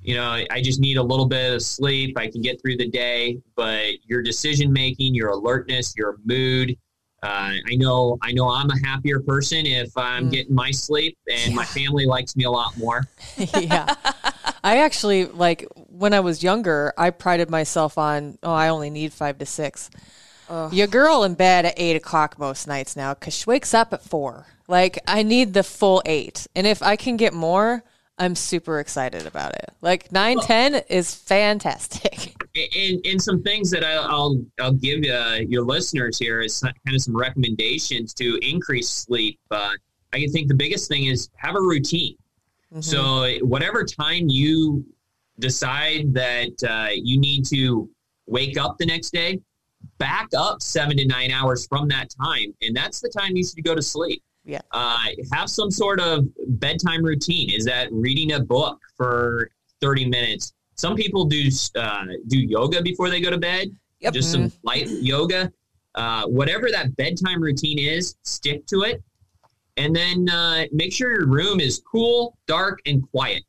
you 0.00 0.14
know 0.14 0.44
I 0.50 0.60
just 0.62 0.80
need 0.80 0.96
a 0.96 1.02
little 1.02 1.26
bit 1.26 1.52
of 1.52 1.62
sleep. 1.62 2.16
I 2.18 2.28
can 2.28 2.40
get 2.40 2.60
through 2.60 2.76
the 2.76 2.88
day, 2.88 3.38
but 3.54 3.94
your 4.04 4.22
decision 4.22 4.72
making, 4.72 5.14
your 5.14 5.30
alertness, 5.30 5.94
your 5.96 6.18
mood. 6.24 6.76
Uh, 7.22 7.52
I 7.68 7.76
know 7.76 8.16
I 8.22 8.32
know 8.32 8.48
I'm 8.48 8.70
a 8.70 8.86
happier 8.86 9.20
person 9.20 9.66
if 9.66 9.94
I'm 9.96 10.28
mm. 10.28 10.32
getting 10.32 10.54
my 10.54 10.70
sleep, 10.70 11.18
and 11.30 11.50
yeah. 11.50 11.56
my 11.56 11.64
family 11.66 12.06
likes 12.06 12.34
me 12.34 12.44
a 12.44 12.50
lot 12.50 12.76
more. 12.78 13.06
yeah. 13.60 13.94
I 14.64 14.78
actually 14.78 15.26
like 15.26 15.66
when 15.74 16.14
I 16.14 16.20
was 16.20 16.42
younger, 16.42 16.94
I 16.96 17.10
prided 17.10 17.50
myself 17.50 17.98
on, 17.98 18.38
oh, 18.42 18.52
I 18.52 18.68
only 18.68 18.90
need 18.90 19.12
five 19.12 19.38
to 19.38 19.46
six. 19.46 19.90
Ugh. 20.50 20.72
Your 20.72 20.88
girl 20.88 21.22
in 21.22 21.34
bed 21.34 21.64
at 21.64 21.74
eight 21.76 21.96
o'clock 21.96 22.38
most 22.38 22.66
nights 22.66 22.96
now 22.96 23.14
because 23.14 23.34
she 23.34 23.44
wakes 23.46 23.72
up 23.72 23.92
at 23.92 24.02
four. 24.02 24.46
Like, 24.66 24.98
I 25.06 25.22
need 25.22 25.54
the 25.54 25.62
full 25.62 26.02
eight. 26.04 26.46
And 26.54 26.66
if 26.66 26.82
I 26.82 26.96
can 26.96 27.16
get 27.16 27.32
more, 27.32 27.84
I'm 28.20 28.34
super 28.34 28.80
excited 28.80 29.26
about 29.26 29.54
it. 29.54 29.70
Like 29.80 30.12
nine 30.12 30.36
well, 30.36 30.46
ten 30.46 30.74
is 30.88 31.14
fantastic. 31.14 32.34
And, 32.76 33.00
and 33.06 33.22
some 33.22 33.44
things 33.44 33.70
that 33.70 33.84
I'll 33.84 34.44
I'll 34.60 34.72
give 34.72 35.04
uh, 35.04 35.38
your 35.48 35.62
listeners 35.64 36.18
here 36.18 36.40
is 36.40 36.58
kind 36.60 36.74
of 36.88 37.00
some 37.00 37.16
recommendations 37.16 38.12
to 38.14 38.40
increase 38.42 38.88
sleep. 38.88 39.38
Uh, 39.52 39.70
I 40.12 40.26
think 40.32 40.48
the 40.48 40.56
biggest 40.56 40.88
thing 40.88 41.06
is 41.06 41.30
have 41.36 41.54
a 41.54 41.60
routine. 41.60 42.16
Mm-hmm. 42.72 42.80
So 42.80 43.34
whatever 43.46 43.84
time 43.84 44.28
you 44.28 44.84
decide 45.38 46.12
that 46.14 46.50
uh, 46.68 46.88
you 46.92 47.20
need 47.20 47.46
to 47.46 47.88
wake 48.26 48.58
up 48.58 48.78
the 48.78 48.86
next 48.86 49.10
day, 49.10 49.38
back 50.00 50.28
up 50.36 50.60
seven 50.62 50.96
to 50.96 51.06
nine 51.06 51.30
hours 51.30 51.66
from 51.68 51.86
that 51.88 52.08
time, 52.10 52.52
and 52.62 52.74
that's 52.74 53.00
the 53.00 53.08
time 53.08 53.36
you 53.36 53.44
should 53.44 53.62
go 53.62 53.76
to 53.76 53.82
sleep. 53.82 54.24
Yeah. 54.44 54.62
Uh, 54.72 54.98
have 55.32 55.48
some 55.48 55.70
sort 55.70 56.00
of 56.00 56.24
bedtime 56.58 57.04
routine. 57.04 57.50
Is 57.50 57.64
that 57.66 57.92
reading 57.92 58.32
a 58.32 58.40
book 58.40 58.80
for 58.96 59.50
thirty 59.80 60.08
minutes? 60.08 60.54
Some 60.74 60.96
people 60.96 61.26
do 61.26 61.48
uh, 61.76 62.06
do 62.26 62.40
yoga 62.40 62.82
before 62.82 63.10
they 63.10 63.20
go 63.20 63.30
to 63.30 63.38
bed. 63.38 63.68
Yep. 64.00 64.14
Just 64.14 64.32
some 64.32 64.44
mm-hmm. 64.44 64.66
light 64.66 64.88
yoga. 64.88 65.52
Uh, 65.94 66.24
whatever 66.26 66.70
that 66.70 66.96
bedtime 66.96 67.40
routine 67.40 67.78
is, 67.78 68.16
stick 68.22 68.66
to 68.66 68.82
it, 68.82 69.02
and 69.76 69.94
then 69.94 70.28
uh, 70.30 70.64
make 70.72 70.92
sure 70.92 71.12
your 71.12 71.26
room 71.26 71.60
is 71.60 71.80
cool, 71.80 72.36
dark, 72.46 72.80
and 72.86 73.08
quiet. 73.10 73.42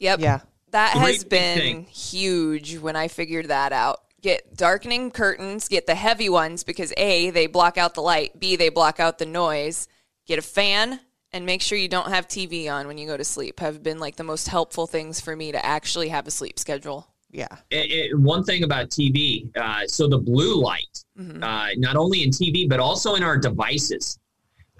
Yep. 0.00 0.20
Yeah. 0.20 0.40
That 0.72 0.96
has 0.96 1.22
been 1.22 1.58
thing. 1.58 1.84
huge 1.84 2.78
when 2.78 2.96
I 2.96 3.08
figured 3.08 3.48
that 3.48 3.72
out. 3.72 4.00
Get 4.22 4.56
darkening 4.56 5.10
curtains, 5.10 5.66
get 5.68 5.86
the 5.86 5.96
heavy 5.96 6.28
ones 6.28 6.62
because 6.62 6.92
A, 6.96 7.30
they 7.30 7.46
block 7.48 7.76
out 7.76 7.94
the 7.94 8.02
light, 8.02 8.38
B, 8.38 8.54
they 8.54 8.68
block 8.68 9.00
out 9.00 9.18
the 9.18 9.26
noise. 9.26 9.88
Get 10.26 10.38
a 10.38 10.42
fan 10.42 11.00
and 11.32 11.44
make 11.44 11.60
sure 11.60 11.76
you 11.76 11.88
don't 11.88 12.08
have 12.08 12.28
TV 12.28 12.70
on 12.70 12.86
when 12.86 12.98
you 12.98 13.06
go 13.06 13.16
to 13.16 13.24
sleep 13.24 13.58
have 13.58 13.82
been 13.82 13.98
like 13.98 14.16
the 14.16 14.24
most 14.24 14.48
helpful 14.48 14.86
things 14.86 15.20
for 15.20 15.34
me 15.34 15.50
to 15.50 15.64
actually 15.64 16.08
have 16.08 16.26
a 16.26 16.30
sleep 16.30 16.58
schedule. 16.58 17.08
Yeah. 17.32 17.48
It, 17.70 17.90
it, 17.90 18.18
one 18.18 18.44
thing 18.44 18.62
about 18.62 18.90
TV, 18.90 19.48
uh, 19.56 19.86
so 19.86 20.06
the 20.06 20.18
blue 20.18 20.62
light, 20.62 21.04
mm-hmm. 21.18 21.42
uh, 21.42 21.68
not 21.78 21.96
only 21.96 22.22
in 22.22 22.30
TV, 22.30 22.68
but 22.68 22.78
also 22.78 23.14
in 23.14 23.22
our 23.22 23.38
devices, 23.38 24.18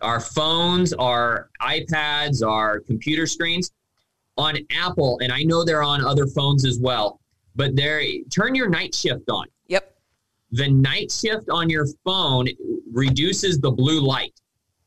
our 0.03 0.21
phones, 0.21 0.93
our 0.93 1.49
iPads, 1.63 2.47
our 2.47 2.81
computer 2.81 3.27
screens 3.27 3.73
on 4.37 4.59
Apple, 4.71 5.19
and 5.23 5.33
I 5.33 5.43
know 5.43 5.65
they're 5.65 5.83
on 5.83 6.05
other 6.05 6.27
phones 6.27 6.67
as 6.67 6.79
well, 6.79 7.21
but 7.55 7.77
they're 7.77 8.03
turn 8.31 8.55
your 8.55 8.69
night 8.69 8.95
shift 8.95 9.29
on. 9.31 9.47
Yep. 9.69 9.95
The 10.53 10.69
night 10.69 11.11
shift 11.11 11.49
on 11.51 11.71
your 11.71 11.87
phone 12.05 12.49
reduces 12.93 13.59
the 13.59 13.71
blue 13.71 14.01
light. 14.01 14.41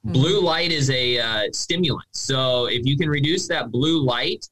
Mm-hmm. 0.06 0.14
Blue 0.14 0.42
light 0.42 0.72
is 0.72 0.90
a 0.92 1.20
uh, 1.20 1.44
stimulant. 1.52 2.08
So 2.12 2.68
if 2.68 2.86
you 2.86 2.98
can 2.98 3.10
reduce 3.10 3.48
that 3.48 3.72
blue 3.72 4.04
light, 4.04 4.48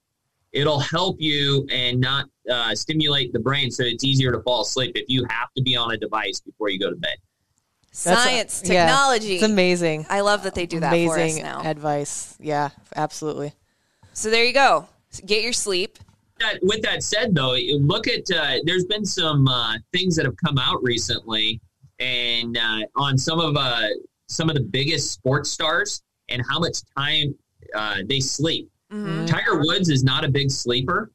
it'll 0.52 0.80
help 0.80 1.18
you 1.20 1.68
and 1.72 2.00
not 2.00 2.28
uh, 2.50 2.74
stimulate 2.76 3.34
the 3.34 3.40
brain 3.40 3.72
so 3.72 3.84
it's 3.84 4.04
easier 4.04 4.32
to 4.32 4.42
fall 4.42 4.62
asleep 4.62 4.94
if 4.96 5.06
you 5.08 5.26
have 5.30 5.52
to 5.56 5.64
be 5.64 5.76
on 5.76 5.92
a 5.92 5.98
device 5.98 6.40
before 6.40 6.70
you 6.70 6.80
go 6.80 6.90
to 6.90 6.96
bed. 6.96 7.16
Science, 7.92 8.62
a, 8.64 8.66
technology. 8.66 9.28
Yeah, 9.28 9.34
it's 9.36 9.44
amazing. 9.44 10.08
I 10.10 10.22
love 10.22 10.44
that 10.44 10.56
they 10.56 10.66
do 10.66 10.80
that 10.80 10.88
amazing 10.88 11.44
for 11.44 11.50
us 11.50 11.64
now. 11.64 11.70
advice. 11.70 12.36
Yeah, 12.40 12.70
absolutely. 12.96 13.54
So 14.14 14.32
there 14.32 14.44
you 14.44 14.54
go. 14.54 14.88
Get 15.26 15.44
your 15.44 15.54
sleep. 15.54 16.00
With 16.62 16.82
that 16.84 17.04
said, 17.04 17.36
though, 17.36 17.56
look 17.80 18.08
at 18.08 18.30
uh, 18.32 18.58
there's 18.64 18.86
been 18.86 19.06
some 19.06 19.48
uh, 19.48 19.78
things 19.92 20.16
that 20.16 20.26
have 20.26 20.36
come 20.44 20.58
out 20.58 20.82
recently, 20.84 21.60
and 22.00 22.58
uh, 22.58 22.82
on 22.96 23.18
some 23.18 23.40
of 23.40 23.56
uh, 23.58 23.88
some 24.28 24.50
of 24.50 24.56
the 24.56 24.62
biggest 24.62 25.12
sports 25.12 25.52
stars 25.52 26.02
and 26.30 26.42
how 26.50 26.60
much 26.60 26.80
time 26.98 27.36
uh, 27.76 27.98
they 28.06 28.20
sleep. 28.20 28.70
Mm-hmm. 28.92 29.26
Tiger 29.26 29.60
Woods 29.60 29.90
is 29.90 30.04
not 30.04 30.24
a 30.24 30.30
big 30.30 30.52
sleeper, 30.52 31.12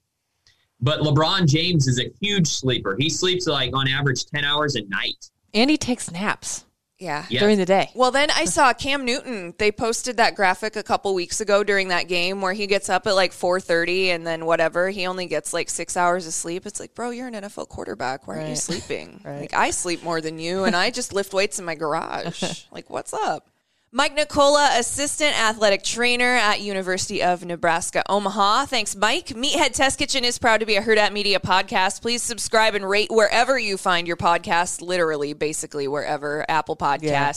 but 0.80 1.00
LeBron 1.00 1.46
James 1.46 1.86
is 1.88 2.00
a 2.00 2.10
huge 2.20 2.48
sleeper. 2.48 2.96
He 2.98 3.08
sleeps 3.08 3.46
like 3.46 3.74
on 3.74 3.88
average 3.88 4.26
ten 4.26 4.44
hours 4.44 4.76
a 4.76 4.82
night, 4.88 5.30
and 5.54 5.70
he 5.70 5.76
takes 5.76 6.10
naps. 6.10 6.64
Yeah. 6.98 7.26
Yes. 7.28 7.40
During 7.40 7.58
the 7.58 7.64
day. 7.64 7.90
Well, 7.94 8.10
then 8.10 8.28
I 8.30 8.44
saw 8.44 8.72
Cam 8.72 9.04
Newton. 9.04 9.54
They 9.58 9.70
posted 9.70 10.16
that 10.16 10.34
graphic 10.34 10.74
a 10.74 10.82
couple 10.82 11.14
weeks 11.14 11.40
ago 11.40 11.62
during 11.62 11.88
that 11.88 12.08
game 12.08 12.40
where 12.40 12.52
he 12.52 12.66
gets 12.66 12.88
up 12.88 13.06
at 13.06 13.14
like 13.14 13.32
4:30 13.32 14.08
and 14.08 14.26
then 14.26 14.46
whatever, 14.46 14.90
he 14.90 15.06
only 15.06 15.26
gets 15.26 15.52
like 15.52 15.70
6 15.70 15.96
hours 15.96 16.26
of 16.26 16.34
sleep. 16.34 16.66
It's 16.66 16.80
like, 16.80 16.94
"Bro, 16.94 17.10
you're 17.10 17.28
an 17.28 17.34
NFL 17.34 17.68
quarterback. 17.68 18.26
Why 18.26 18.38
aren't 18.38 18.48
you 18.48 18.56
sleeping?" 18.68 19.20
right. 19.24 19.40
Like 19.42 19.54
I 19.54 19.70
sleep 19.70 20.02
more 20.02 20.20
than 20.20 20.38
you 20.38 20.64
and 20.64 20.74
I 20.74 20.90
just 20.90 21.12
lift 21.12 21.32
weights 21.32 21.58
in 21.58 21.64
my 21.64 21.76
garage. 21.76 22.64
like, 22.72 22.90
what's 22.90 23.14
up? 23.14 23.48
Mike 23.90 24.12
Nicola, 24.14 24.72
assistant 24.76 25.34
athletic 25.40 25.82
trainer 25.82 26.34
at 26.36 26.60
University 26.60 27.22
of 27.22 27.42
Nebraska 27.42 28.02
Omaha. 28.06 28.66
Thanks, 28.66 28.94
Mike. 28.94 29.28
Meathead 29.28 29.72
Test 29.72 29.98
Kitchen 29.98 30.26
is 30.26 30.38
proud 30.38 30.60
to 30.60 30.66
be 30.66 30.76
a 30.76 30.82
Hurrdat 30.82 31.10
Media 31.10 31.40
podcast. 31.40 32.02
Please 32.02 32.22
subscribe 32.22 32.74
and 32.74 32.86
rate 32.86 33.08
wherever 33.10 33.58
you 33.58 33.78
find 33.78 34.06
your 34.06 34.18
podcast. 34.18 34.82
Literally, 34.82 35.32
basically 35.32 35.88
wherever 35.88 36.44
Apple 36.50 36.76
Podcasts, 36.76 37.02
yeah. 37.02 37.30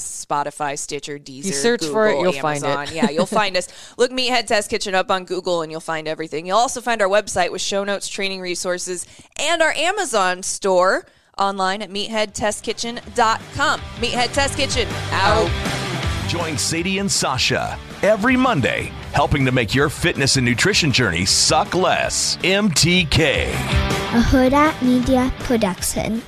Spotify, 0.43 0.77
Stitcher, 0.77 1.17
Deezer. 1.17 1.45
You 1.45 1.53
search 1.53 1.79
Google, 1.79 1.93
for 1.93 2.09
it, 2.09 2.19
you'll 2.19 2.35
Amazon. 2.45 2.73
find 2.75 2.89
it. 2.89 2.95
yeah, 2.95 3.09
you'll 3.09 3.25
find 3.25 3.55
us. 3.55 3.69
Look 3.97 4.11
Meathead 4.11 4.45
Test 4.45 4.69
Kitchen 4.69 4.93
up 4.93 5.09
on 5.09 5.23
Google, 5.23 5.61
and 5.61 5.71
you'll 5.71 5.79
find 5.79 6.05
everything. 6.05 6.45
You'll 6.45 6.57
also 6.57 6.81
find 6.81 7.01
our 7.01 7.07
website 7.07 7.53
with 7.53 7.61
show 7.61 7.85
notes, 7.85 8.09
training 8.09 8.41
resources, 8.41 9.07
and 9.39 9.61
our 9.61 9.71
Amazon 9.71 10.43
store 10.43 11.05
online 11.37 11.81
at 11.81 11.89
meatheadtestkitchen.com. 11.89 13.79
Meathead 13.79 14.33
Test 14.33 14.58
Kitchen 14.58 14.89
out. 15.12 16.00
Join 16.32 16.58
Sadie 16.58 17.00
and 17.00 17.10
Sausha 17.10 17.77
every 18.04 18.38
Monday, 18.38 18.84
helping 19.12 19.44
to 19.44 19.52
make 19.52 19.75
your 19.75 19.90
fitness 19.90 20.38
and 20.38 20.46
nutrition 20.46 20.90
journey 20.90 21.25
suck 21.25 21.75
less. 21.75 22.38
MTK. 22.38 23.50
A 23.50 24.21
Hurrdat 24.21 24.82
Media 24.82 25.29
Production. 25.40 26.21